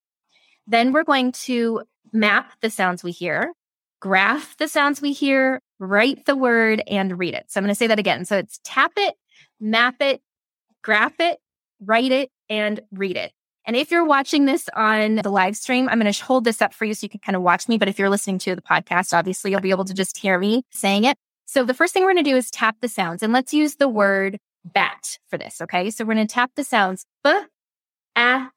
Then 0.67 0.91
we're 0.91 1.03
going 1.03 1.31
to 1.33 1.83
map 2.11 2.53
the 2.61 2.69
sounds 2.69 3.03
we 3.03 3.11
hear, 3.11 3.53
graph 3.99 4.57
the 4.57 4.67
sounds 4.67 5.01
we 5.01 5.13
hear, 5.13 5.61
write 5.79 6.25
the 6.25 6.35
word, 6.35 6.81
and 6.87 7.17
read 7.17 7.33
it. 7.33 7.45
So 7.49 7.59
I'm 7.59 7.63
going 7.63 7.71
to 7.71 7.75
say 7.75 7.87
that 7.87 7.99
again. 7.99 8.25
So 8.25 8.37
it's 8.37 8.59
tap 8.63 8.91
it, 8.97 9.15
map 9.59 9.95
it, 10.01 10.21
graph 10.83 11.19
it, 11.19 11.39
write 11.79 12.11
it, 12.11 12.29
and 12.49 12.79
read 12.91 13.17
it. 13.17 13.31
And 13.65 13.75
if 13.75 13.91
you're 13.91 14.05
watching 14.05 14.45
this 14.45 14.67
on 14.75 15.17
the 15.17 15.29
live 15.29 15.55
stream, 15.55 15.89
I'm 15.89 15.99
going 15.99 16.11
to 16.11 16.23
hold 16.23 16.43
this 16.43 16.61
up 16.61 16.73
for 16.73 16.85
you 16.85 16.93
so 16.93 17.05
you 17.05 17.09
can 17.09 17.19
kind 17.19 17.35
of 17.35 17.41
watch 17.41 17.67
me. 17.67 17.77
But 17.77 17.87
if 17.87 17.99
you're 17.99 18.09
listening 18.09 18.39
to 18.39 18.55
the 18.55 18.61
podcast, 18.61 19.13
obviously 19.13 19.51
you'll 19.51 19.61
be 19.61 19.69
able 19.69 19.85
to 19.85 19.93
just 19.93 20.17
hear 20.17 20.39
me 20.39 20.63
saying 20.71 21.03
it. 21.03 21.17
So 21.45 21.63
the 21.63 21.73
first 21.73 21.93
thing 21.93 22.03
we're 22.03 22.13
going 22.13 22.23
to 22.23 22.29
do 22.31 22.37
is 22.37 22.51
tap 22.51 22.77
the 22.81 22.87
sounds 22.87 23.23
and 23.23 23.33
let's 23.33 23.53
use 23.53 23.75
the 23.75 23.89
word 23.89 24.39
bat 24.63 25.17
for 25.29 25.37
this. 25.37 25.61
Okay. 25.61 25.89
So 25.89 26.05
we're 26.05 26.13
going 26.13 26.27
to 26.27 26.33
tap 26.33 26.51
the 26.55 26.63
sounds 26.63 27.05
b, 27.23 27.31
at. 28.15 28.49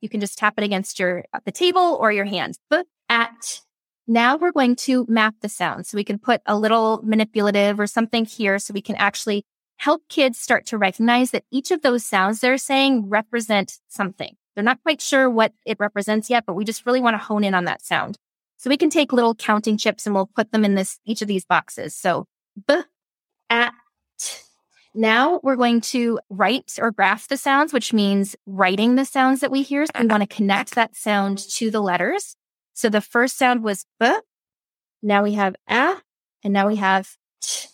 You 0.00 0.08
can 0.08 0.20
just 0.20 0.38
tap 0.38 0.54
it 0.56 0.64
against 0.64 0.98
your, 0.98 1.24
uh, 1.32 1.40
the 1.44 1.52
table 1.52 1.98
or 2.00 2.12
your 2.12 2.24
hands. 2.24 2.58
B, 2.70 2.82
at. 3.08 3.60
Now 4.06 4.36
we're 4.36 4.52
going 4.52 4.76
to 4.76 5.06
map 5.08 5.34
the 5.40 5.48
sounds. 5.48 5.88
So 5.88 5.96
we 5.96 6.04
can 6.04 6.18
put 6.18 6.40
a 6.46 6.58
little 6.58 7.00
manipulative 7.04 7.78
or 7.78 7.86
something 7.86 8.24
here 8.24 8.58
so 8.58 8.74
we 8.74 8.82
can 8.82 8.96
actually 8.96 9.44
help 9.80 10.02
kids 10.10 10.38
start 10.38 10.66
to 10.66 10.76
recognize 10.76 11.30
that 11.30 11.44
each 11.50 11.70
of 11.70 11.80
those 11.80 12.04
sounds 12.04 12.40
they're 12.40 12.58
saying 12.58 13.08
represent 13.08 13.78
something. 13.88 14.36
They're 14.54 14.62
not 14.62 14.82
quite 14.82 15.00
sure 15.00 15.30
what 15.30 15.54
it 15.64 15.78
represents 15.80 16.28
yet, 16.28 16.44
but 16.46 16.52
we 16.52 16.66
just 16.66 16.84
really 16.84 17.00
want 17.00 17.14
to 17.14 17.18
hone 17.18 17.44
in 17.44 17.54
on 17.54 17.64
that 17.64 17.82
sound. 17.82 18.18
So 18.58 18.68
we 18.68 18.76
can 18.76 18.90
take 18.90 19.10
little 19.10 19.34
counting 19.34 19.78
chips 19.78 20.04
and 20.04 20.14
we'll 20.14 20.30
put 20.36 20.52
them 20.52 20.66
in 20.66 20.74
this 20.74 20.98
each 21.06 21.22
of 21.22 21.28
these 21.28 21.46
boxes. 21.46 21.96
So 21.96 22.26
b 22.68 22.82
at 23.48 23.72
now 24.94 25.40
we're 25.42 25.56
going 25.56 25.80
to 25.80 26.20
write 26.28 26.72
or 26.78 26.90
graph 26.90 27.28
the 27.28 27.38
sounds, 27.38 27.72
which 27.72 27.94
means 27.94 28.36
writing 28.44 28.96
the 28.96 29.06
sounds 29.06 29.40
that 29.40 29.50
we 29.50 29.62
hear. 29.62 29.86
So 29.86 29.92
we 29.98 30.06
want 30.06 30.22
to 30.28 30.36
connect 30.36 30.74
that 30.74 30.94
sound 30.94 31.38
to 31.38 31.70
the 31.70 31.80
letters. 31.80 32.36
So 32.74 32.90
the 32.90 33.00
first 33.00 33.38
sound 33.38 33.62
was 33.62 33.86
b. 33.98 34.10
Now 35.02 35.22
we 35.22 35.32
have 35.34 35.56
a, 35.70 35.96
and 36.44 36.52
now 36.52 36.68
we 36.68 36.76
have 36.76 37.16
t. 37.40 37.68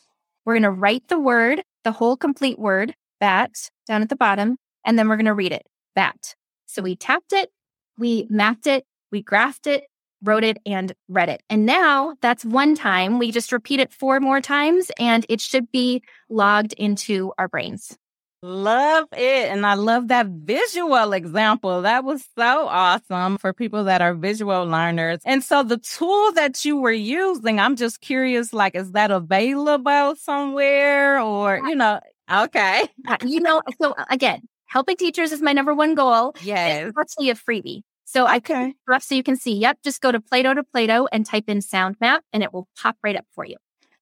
We're 0.45 0.55
going 0.55 0.63
to 0.63 0.71
write 0.71 1.09
the 1.09 1.19
word 1.19 1.65
the 1.87 1.93
whole 1.93 2.17
complete 2.17 2.59
word, 2.59 2.97
bat, 3.21 3.71
down 3.87 4.03
at 4.03 4.09
the 4.09 4.17
bottom, 4.17 4.57
and 4.85 4.99
then 4.99 5.09
we're 5.09 5.15
going 5.15 5.27
to 5.27 5.33
read 5.33 5.53
it, 5.53 5.69
bat. 5.95 6.35
So 6.67 6.83
we 6.83 6.97
tapped 6.97 7.33
it, 7.33 7.51
we 7.97 8.27
mapped 8.29 8.67
it, 8.67 8.85
we 9.13 9.23
graphed 9.23 9.69
it, 9.69 9.85
wrote 10.21 10.43
it, 10.43 10.59
and 10.67 10.93
read 11.09 11.29
it. 11.29 11.45
And 11.49 11.65
now 11.65 12.17
that's 12.23 12.45
one 12.45 12.75
time. 12.75 13.21
We 13.21 13.31
just 13.31 13.53
repeat 13.53 13.79
it 13.79 13.93
four 13.93 14.19
more 14.19 14.41
times, 14.41 14.91
and 14.99 15.25
it 15.29 15.41
should 15.41 15.71
be 15.71 16.03
logged 16.29 16.73
into 16.73 17.33
our 17.39 17.47
brains. 17.47 17.97
Love 18.49 19.09
it. 19.11 19.51
And 19.51 19.67
I 19.67 19.75
love 19.75 20.07
that 20.07 20.29
visual 20.29 21.13
example. 21.13 21.83
That 21.83 22.05
was 22.05 22.25
so 22.39 22.69
awesome 22.69 23.39
for 23.39 23.53
people 23.53 23.83
that 23.85 24.01
are 24.01 24.15
visual 24.15 24.65
learners. 24.67 25.19
And 25.27 25.43
so 25.43 25.65
the 25.65 25.79
tool 25.79 26.31
that 26.33 26.65
you 26.65 26.77
were 26.77 26.93
using, 26.93 27.59
I'm 27.59 27.75
just 27.75 28.01
curious, 28.01 28.53
like, 28.53 28.77
is 28.77 28.93
that 28.93 29.11
available 29.11 30.15
somewhere 30.15 31.19
or, 31.21 31.57
you 31.57 31.75
know, 31.75 31.99
okay. 32.33 32.89
You 33.25 33.41
know, 33.41 33.63
so 33.83 33.95
uh, 33.99 34.05
again, 34.11 34.43
helping 34.67 34.97
teachers 34.97 35.33
is 35.33 35.43
my 35.43 35.53
number 35.53 35.75
one 35.75 35.97
goal. 35.97 36.37
Yes. 36.41 36.91
It's 36.91 36.97
actually 36.97 37.31
a 37.31 37.35
freebie. 37.35 37.81
So 38.05 38.27
I 38.27 38.39
can 38.39 38.75
rough 38.87 39.03
so 39.03 39.17
you 39.17 39.25
can 39.25 39.35
see. 39.35 39.55
Yep. 39.55 39.79
Just 39.83 40.01
go 40.01 40.13
to 40.13 40.21
Playdough 40.21 40.55
to 40.55 40.63
Plato 40.63 41.09
and 41.11 41.27
type 41.27 41.49
in 41.49 41.61
sound 41.63 41.97
map 42.01 42.23
and 42.33 42.45
it 42.45 42.53
will 42.53 42.69
pop 42.81 42.97
right 43.03 43.17
up 43.17 43.27
for 43.35 43.45
you. 43.45 43.57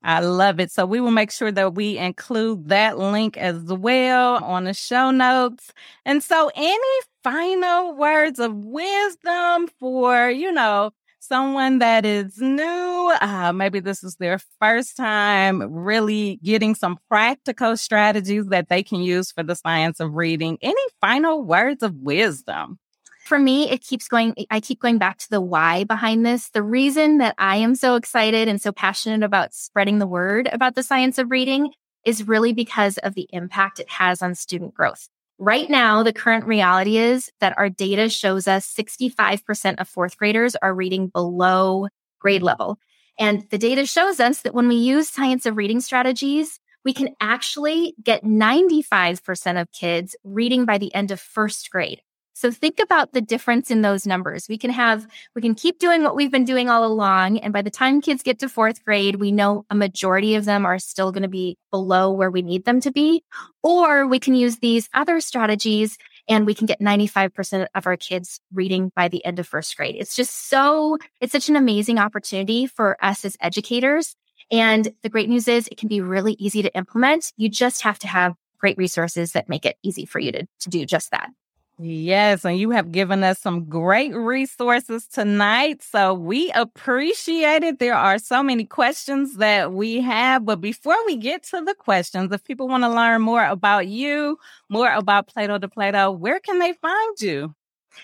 I 0.04 0.20
love 0.20 0.60
it. 0.60 0.70
So 0.70 0.84
we 0.86 1.00
will 1.00 1.10
make 1.12 1.30
sure 1.30 1.50
that 1.52 1.74
we 1.74 1.98
include 1.98 2.68
that 2.68 2.98
link 2.98 3.38
as 3.38 3.62
well 3.64 4.44
on 4.44 4.64
the 4.64 4.74
show 4.74 5.10
notes. 5.10 5.72
And 6.04 6.22
so 6.22 6.50
any 6.54 6.78
final 7.22 7.96
words 7.96 8.38
of 8.38 8.54
wisdom 8.54 9.68
for, 9.80 10.28
you 10.30 10.52
know, 10.52 10.90
someone 11.20 11.78
that 11.78 12.04
is 12.04 12.38
new, 12.38 13.14
uh, 13.22 13.52
maybe 13.54 13.80
this 13.80 14.04
is 14.04 14.16
their 14.16 14.38
first 14.60 14.94
time 14.96 15.62
really 15.72 16.38
getting 16.44 16.74
some 16.74 16.98
practical 17.08 17.74
strategies 17.78 18.46
that 18.48 18.68
they 18.68 18.82
can 18.82 19.00
use 19.00 19.32
for 19.32 19.42
the 19.42 19.56
science 19.56 20.00
of 20.00 20.12
reading. 20.14 20.58
Any 20.60 20.82
final 21.00 21.42
words 21.42 21.82
of 21.82 21.94
wisdom? 21.96 22.78
For 23.24 23.38
me, 23.38 23.70
it 23.70 23.82
keeps 23.82 24.06
going. 24.06 24.34
I 24.50 24.60
keep 24.60 24.80
going 24.80 24.98
back 24.98 25.18
to 25.18 25.30
the 25.30 25.40
why 25.40 25.84
behind 25.84 26.24
this. 26.24 26.50
The 26.50 26.62
reason 26.62 27.18
that 27.18 27.34
I 27.38 27.56
am 27.56 27.74
so 27.74 27.96
excited 27.96 28.48
and 28.48 28.60
so 28.60 28.70
passionate 28.70 29.24
about 29.24 29.54
spreading 29.54 29.98
the 29.98 30.06
word 30.06 30.48
about 30.52 30.74
the 30.74 30.82
science 30.82 31.18
of 31.18 31.30
reading 31.30 31.72
is 32.04 32.28
really 32.28 32.52
because 32.52 32.98
of 32.98 33.14
the 33.14 33.26
impact 33.30 33.80
it 33.80 33.88
has 33.88 34.20
on 34.20 34.34
student 34.34 34.74
growth. 34.74 35.08
Right 35.38 35.68
now, 35.68 36.02
the 36.02 36.12
current 36.12 36.44
reality 36.44 36.98
is 36.98 37.30
that 37.40 37.56
our 37.58 37.68
data 37.68 38.08
shows 38.08 38.46
us 38.46 38.72
65% 38.72 39.80
of 39.80 39.88
fourth 39.88 40.16
graders 40.16 40.54
are 40.56 40.74
reading 40.74 41.08
below 41.08 41.88
grade 42.20 42.42
level. 42.42 42.78
And 43.18 43.48
the 43.50 43.58
data 43.58 43.86
shows 43.86 44.20
us 44.20 44.42
that 44.42 44.54
when 44.54 44.68
we 44.68 44.76
use 44.76 45.08
science 45.08 45.46
of 45.46 45.56
reading 45.56 45.80
strategies, 45.80 46.60
we 46.84 46.92
can 46.92 47.16
actually 47.20 47.94
get 48.02 48.22
95% 48.22 49.60
of 49.60 49.72
kids 49.72 50.14
reading 50.22 50.66
by 50.66 50.78
the 50.78 50.94
end 50.94 51.10
of 51.10 51.20
first 51.20 51.70
grade. 51.70 52.02
So 52.34 52.50
think 52.50 52.80
about 52.80 53.12
the 53.12 53.20
difference 53.20 53.70
in 53.70 53.82
those 53.82 54.06
numbers. 54.06 54.48
We 54.48 54.58
can 54.58 54.70
have, 54.70 55.06
we 55.36 55.40
can 55.40 55.54
keep 55.54 55.78
doing 55.78 56.02
what 56.02 56.16
we've 56.16 56.32
been 56.32 56.44
doing 56.44 56.68
all 56.68 56.84
along. 56.84 57.38
And 57.38 57.52
by 57.52 57.62
the 57.62 57.70
time 57.70 58.00
kids 58.00 58.24
get 58.24 58.40
to 58.40 58.48
fourth 58.48 58.84
grade, 58.84 59.16
we 59.16 59.30
know 59.30 59.64
a 59.70 59.74
majority 59.76 60.34
of 60.34 60.44
them 60.44 60.66
are 60.66 60.80
still 60.80 61.12
going 61.12 61.22
to 61.22 61.28
be 61.28 61.56
below 61.70 62.10
where 62.10 62.32
we 62.32 62.42
need 62.42 62.64
them 62.64 62.80
to 62.80 62.90
be. 62.90 63.22
Or 63.62 64.08
we 64.08 64.18
can 64.18 64.34
use 64.34 64.58
these 64.58 64.88
other 64.92 65.20
strategies 65.20 65.96
and 66.28 66.44
we 66.44 66.54
can 66.54 66.66
get 66.66 66.80
95% 66.80 67.68
of 67.72 67.86
our 67.86 67.96
kids 67.96 68.40
reading 68.52 68.90
by 68.96 69.06
the 69.06 69.24
end 69.24 69.38
of 69.38 69.46
first 69.46 69.76
grade. 69.76 69.94
It's 69.96 70.16
just 70.16 70.48
so, 70.48 70.98
it's 71.20 71.32
such 71.32 71.48
an 71.48 71.56
amazing 71.56 71.98
opportunity 71.98 72.66
for 72.66 72.96
us 73.00 73.24
as 73.24 73.36
educators. 73.40 74.16
And 74.50 74.92
the 75.02 75.08
great 75.08 75.28
news 75.28 75.46
is 75.46 75.68
it 75.68 75.78
can 75.78 75.88
be 75.88 76.00
really 76.00 76.32
easy 76.34 76.62
to 76.62 76.76
implement. 76.76 77.32
You 77.36 77.48
just 77.48 77.82
have 77.82 77.98
to 78.00 78.08
have 78.08 78.34
great 78.58 78.76
resources 78.76 79.32
that 79.32 79.48
make 79.48 79.64
it 79.64 79.76
easy 79.82 80.04
for 80.04 80.18
you 80.18 80.32
to, 80.32 80.46
to 80.60 80.70
do 80.70 80.84
just 80.84 81.12
that. 81.12 81.30
Yes, 81.78 82.44
and 82.44 82.56
you 82.56 82.70
have 82.70 82.92
given 82.92 83.24
us 83.24 83.40
some 83.40 83.64
great 83.64 84.14
resources 84.14 85.08
tonight. 85.08 85.82
So 85.82 86.14
we 86.14 86.52
appreciate 86.52 87.64
it. 87.64 87.80
There 87.80 87.96
are 87.96 88.20
so 88.20 88.44
many 88.44 88.64
questions 88.64 89.38
that 89.38 89.72
we 89.72 90.00
have. 90.00 90.44
But 90.44 90.60
before 90.60 90.96
we 91.04 91.16
get 91.16 91.42
to 91.44 91.62
the 91.62 91.74
questions, 91.74 92.32
if 92.32 92.44
people 92.44 92.68
want 92.68 92.84
to 92.84 92.88
learn 92.88 93.22
more 93.22 93.44
about 93.44 93.88
you, 93.88 94.38
more 94.68 94.92
about 94.92 95.26
Playdough 95.34 95.62
to 95.62 95.68
Plato, 95.68 96.12
where 96.12 96.38
can 96.38 96.60
they 96.60 96.74
find 96.74 97.20
you? 97.20 97.54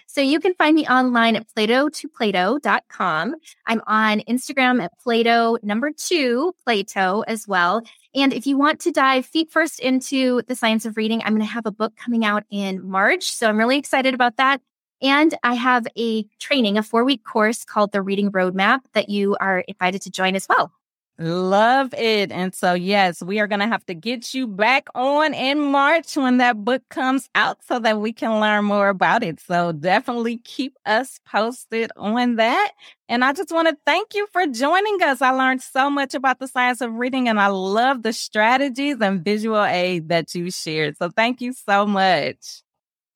So 0.06 0.20
you 0.20 0.40
can 0.40 0.54
find 0.54 0.74
me 0.74 0.86
online 0.86 1.36
at 1.36 1.46
playdoughtoplato.com. 1.54 3.34
I'm 3.66 3.82
on 3.86 4.20
Instagram 4.20 4.82
at 4.82 4.98
Play-Doh 5.00 5.58
number 5.62 5.90
two, 5.92 6.54
Plato 6.64 7.22
as 7.22 7.46
well. 7.46 7.82
And 8.14 8.32
if 8.32 8.46
you 8.46 8.58
want 8.58 8.80
to 8.80 8.90
dive 8.90 9.24
feet 9.26 9.50
first 9.50 9.78
into 9.78 10.42
the 10.48 10.56
science 10.56 10.84
of 10.84 10.96
reading, 10.96 11.22
I'm 11.22 11.32
going 11.32 11.46
to 11.46 11.52
have 11.52 11.66
a 11.66 11.70
book 11.70 11.94
coming 11.96 12.24
out 12.24 12.44
in 12.50 12.86
March. 12.86 13.30
So 13.30 13.48
I'm 13.48 13.58
really 13.58 13.78
excited 13.78 14.14
about 14.14 14.36
that. 14.36 14.60
And 15.02 15.34
I 15.42 15.54
have 15.54 15.86
a 15.96 16.24
training, 16.38 16.76
a 16.76 16.82
four 16.82 17.04
week 17.04 17.24
course 17.24 17.64
called 17.64 17.92
the 17.92 18.02
Reading 18.02 18.30
Roadmap 18.32 18.80
that 18.92 19.08
you 19.08 19.36
are 19.40 19.60
invited 19.60 20.02
to 20.02 20.10
join 20.10 20.34
as 20.34 20.46
well. 20.48 20.72
Love 21.22 21.92
it. 21.98 22.32
And 22.32 22.54
so, 22.54 22.72
yes, 22.72 23.22
we 23.22 23.40
are 23.40 23.46
going 23.46 23.60
to 23.60 23.66
have 23.66 23.84
to 23.86 23.94
get 23.94 24.32
you 24.32 24.46
back 24.46 24.88
on 24.94 25.34
in 25.34 25.60
March 25.60 26.16
when 26.16 26.38
that 26.38 26.64
book 26.64 26.82
comes 26.88 27.28
out 27.34 27.58
so 27.62 27.78
that 27.78 28.00
we 28.00 28.10
can 28.10 28.40
learn 28.40 28.64
more 28.64 28.88
about 28.88 29.22
it. 29.22 29.38
So, 29.38 29.72
definitely 29.72 30.38
keep 30.38 30.78
us 30.86 31.20
posted 31.26 31.92
on 31.96 32.36
that. 32.36 32.72
And 33.10 33.22
I 33.22 33.34
just 33.34 33.52
want 33.52 33.68
to 33.68 33.76
thank 33.84 34.14
you 34.14 34.28
for 34.32 34.46
joining 34.46 35.02
us. 35.02 35.20
I 35.20 35.30
learned 35.32 35.60
so 35.60 35.90
much 35.90 36.14
about 36.14 36.38
the 36.38 36.48
science 36.48 36.80
of 36.80 36.94
reading 36.94 37.28
and 37.28 37.38
I 37.38 37.48
love 37.48 38.02
the 38.02 38.14
strategies 38.14 38.96
and 39.02 39.22
visual 39.22 39.62
aid 39.62 40.08
that 40.08 40.34
you 40.34 40.50
shared. 40.50 40.96
So, 40.96 41.10
thank 41.10 41.42
you 41.42 41.52
so 41.52 41.84
much. 41.86 42.62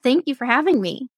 Thank 0.02 0.24
you 0.26 0.34
for 0.34 0.46
having 0.46 0.80
me. 0.80 1.08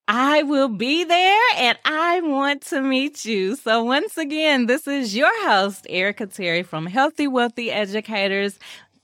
I 0.08 0.42
will 0.42 0.68
be 0.68 1.04
there 1.04 1.40
and 1.56 1.78
I 1.84 2.20
want 2.22 2.62
to 2.66 2.82
meet 2.82 3.24
you. 3.24 3.54
So 3.56 3.84
once 3.84 4.18
again, 4.18 4.66
this 4.66 4.88
is 4.88 5.16
your 5.16 5.30
host, 5.48 5.86
Erica 5.88 6.26
Terry 6.26 6.64
from 6.64 6.86
Healthy 6.86 7.28
Wealthy 7.28 7.70
Educators 7.70 8.58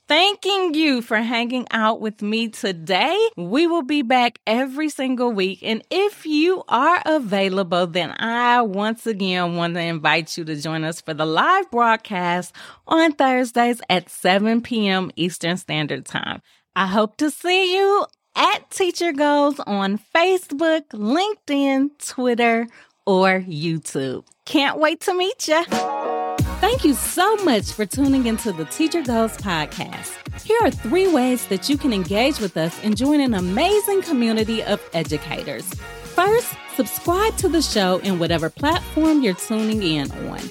thanking 0.09 0.73
you 0.73 1.03
for 1.03 1.17
hanging 1.17 1.67
out 1.69 2.01
with 2.01 2.23
me 2.23 2.49
today. 2.49 3.15
We 3.37 3.67
will 3.67 3.83
be 3.83 4.01
back 4.01 4.39
every 4.47 4.89
single 4.89 5.31
week. 5.31 5.59
And 5.61 5.83
if 5.91 6.25
you 6.25 6.63
are 6.67 6.99
available, 7.05 7.85
then 7.85 8.15
I 8.17 8.63
once 8.63 9.05
again 9.05 9.55
want 9.55 9.75
to 9.75 9.81
invite 9.81 10.35
you 10.35 10.43
to 10.45 10.59
join 10.59 10.83
us 10.83 10.99
for 10.99 11.13
the 11.13 11.27
live 11.27 11.69
broadcast 11.69 12.55
on 12.87 13.11
Thursdays 13.13 13.81
at 13.87 14.09
7 14.09 14.61
p.m. 14.61 15.11
Eastern 15.15 15.57
Standard 15.57 16.07
Time. 16.07 16.41
I 16.75 16.87
hope 16.87 17.17
to 17.17 17.29
see 17.29 17.77
you 17.77 18.05
at 18.35 18.67
Teacher 18.71 19.13
Goals 19.13 19.59
on 19.59 19.99
Facebook, 20.15 20.87
LinkedIn, 20.89 21.91
Twitter, 22.03 22.67
or 23.05 23.41
YouTube. 23.41 24.25
Can't 24.45 24.79
wait 24.79 25.01
to 25.01 25.13
meet 25.13 25.47
you. 25.47 26.18
Thank 26.59 26.83
you 26.83 26.93
so 26.93 27.37
much 27.37 27.71
for 27.71 27.85
tuning 27.85 28.25
into 28.25 28.51
the 28.51 28.65
Teacher 28.65 29.01
Goals 29.01 29.37
podcast. 29.37 30.11
Here 30.41 30.59
are 30.61 30.69
three 30.69 31.07
ways 31.07 31.47
that 31.47 31.69
you 31.69 31.77
can 31.77 31.93
engage 31.93 32.37
with 32.39 32.57
us 32.57 32.77
and 32.83 32.97
join 32.97 33.21
an 33.21 33.33
amazing 33.33 34.01
community 34.01 34.61
of 34.63 34.81
educators. 34.91 35.73
First, 36.15 36.53
subscribe 36.75 37.37
to 37.37 37.47
the 37.47 37.61
show 37.61 37.99
in 37.99 38.19
whatever 38.19 38.49
platform 38.49 39.21
you're 39.21 39.35
tuning 39.35 39.81
in 39.81 40.11
on. 40.27 40.41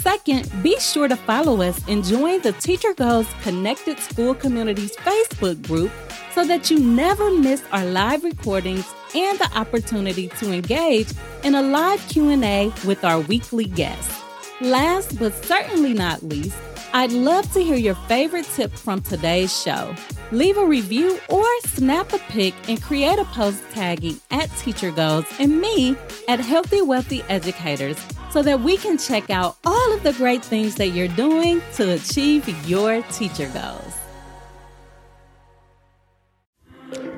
Second, 0.00 0.52
be 0.62 0.78
sure 0.80 1.08
to 1.08 1.16
follow 1.16 1.62
us 1.62 1.80
and 1.88 2.04
join 2.04 2.42
the 2.42 2.52
Teacher 2.52 2.92
Goals 2.92 3.26
Connected 3.40 3.98
School 4.00 4.34
Communities 4.34 4.94
Facebook 4.96 5.66
group 5.66 5.90
so 6.34 6.44
that 6.44 6.70
you 6.70 6.78
never 6.78 7.30
miss 7.30 7.64
our 7.72 7.86
live 7.86 8.22
recordings 8.22 8.92
and 9.14 9.38
the 9.38 9.50
opportunity 9.56 10.28
to 10.28 10.52
engage 10.52 11.08
in 11.42 11.54
a 11.54 11.62
live 11.62 12.06
Q&A 12.10 12.70
with 12.84 13.02
our 13.02 13.20
weekly 13.20 13.64
guests. 13.64 14.23
Last 14.60 15.18
but 15.18 15.34
certainly 15.44 15.94
not 15.94 16.22
least, 16.22 16.56
I'd 16.92 17.10
love 17.10 17.50
to 17.54 17.62
hear 17.62 17.74
your 17.74 17.96
favorite 18.06 18.46
tip 18.54 18.70
from 18.70 19.02
today's 19.02 19.60
show. 19.60 19.92
Leave 20.30 20.56
a 20.56 20.64
review 20.64 21.18
or 21.28 21.44
snap 21.62 22.12
a 22.12 22.18
pic 22.18 22.54
and 22.68 22.80
create 22.80 23.18
a 23.18 23.24
post 23.24 23.60
tagging 23.72 24.20
at 24.30 24.48
Teacher 24.58 24.92
Goals 24.92 25.24
and 25.40 25.60
me 25.60 25.96
at 26.28 26.38
Healthy 26.38 26.82
Wealthy 26.82 27.22
Educators 27.28 27.98
so 28.30 28.42
that 28.42 28.60
we 28.60 28.76
can 28.76 28.96
check 28.96 29.28
out 29.28 29.56
all 29.64 29.92
of 29.92 30.04
the 30.04 30.12
great 30.12 30.44
things 30.44 30.76
that 30.76 30.90
you're 30.90 31.08
doing 31.08 31.60
to 31.74 31.90
achieve 31.94 32.48
your 32.68 33.02
teacher 33.10 33.48
goals. 33.48 34.03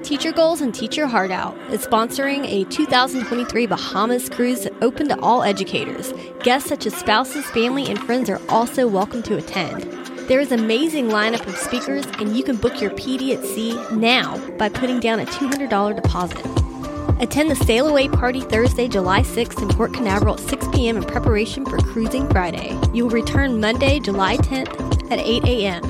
Teacher 0.07 0.31
Goals 0.31 0.61
and 0.61 0.73
Teach 0.73 0.97
Your 0.97 1.09
Heart 1.09 1.33
Out 1.33 1.59
is 1.69 1.85
sponsoring 1.85 2.47
a 2.47 2.63
2023 2.71 3.67
Bahamas 3.67 4.29
cruise 4.29 4.69
open 4.81 5.09
to 5.09 5.21
all 5.21 5.43
educators. 5.43 6.15
Guests 6.45 6.69
such 6.69 6.87
as 6.87 6.95
spouses, 6.95 7.45
family, 7.47 7.89
and 7.89 7.99
friends 7.99 8.31
are 8.31 8.41
also 8.49 8.87
welcome 8.87 9.21
to 9.25 9.37
attend. 9.37 9.83
There 10.29 10.39
is 10.39 10.53
an 10.53 10.61
amazing 10.61 11.09
lineup 11.09 11.45
of 11.49 11.57
speakers, 11.57 12.07
and 12.21 12.37
you 12.37 12.45
can 12.45 12.55
book 12.55 12.81
your 12.81 12.93
PD 12.93 13.37
at 13.37 13.45
sea 13.45 13.75
now 13.97 14.39
by 14.57 14.69
putting 14.69 15.01
down 15.01 15.19
a 15.19 15.27
$200 15.27 16.01
deposit. 16.01 16.39
Attend 17.21 17.51
the 17.51 17.57
Sail 17.57 17.89
Away 17.89 18.07
Party 18.07 18.43
Thursday, 18.43 18.87
July 18.87 19.23
6th 19.23 19.61
in 19.61 19.69
Port 19.71 19.93
Canaveral 19.93 20.35
at 20.35 20.49
6 20.49 20.69
p.m. 20.69 20.99
in 20.99 21.03
preparation 21.03 21.67
for 21.67 21.79
Cruising 21.79 22.29
Friday. 22.31 22.79
You 22.95 23.07
will 23.07 23.11
return 23.11 23.61
Monday, 23.61 23.99
July 23.99 24.37
10th 24.37 25.11
at 25.11 25.19
8 25.19 25.45
a.m. 25.47 25.83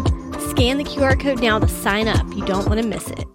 Scan 0.49 0.79
the 0.79 0.85
QR 0.85 1.21
code 1.21 1.43
now 1.43 1.59
to 1.59 1.69
sign 1.69 2.09
up. 2.09 2.27
You 2.35 2.47
don't 2.47 2.67
want 2.67 2.81
to 2.81 2.89
miss 2.89 3.11
it. 3.11 3.27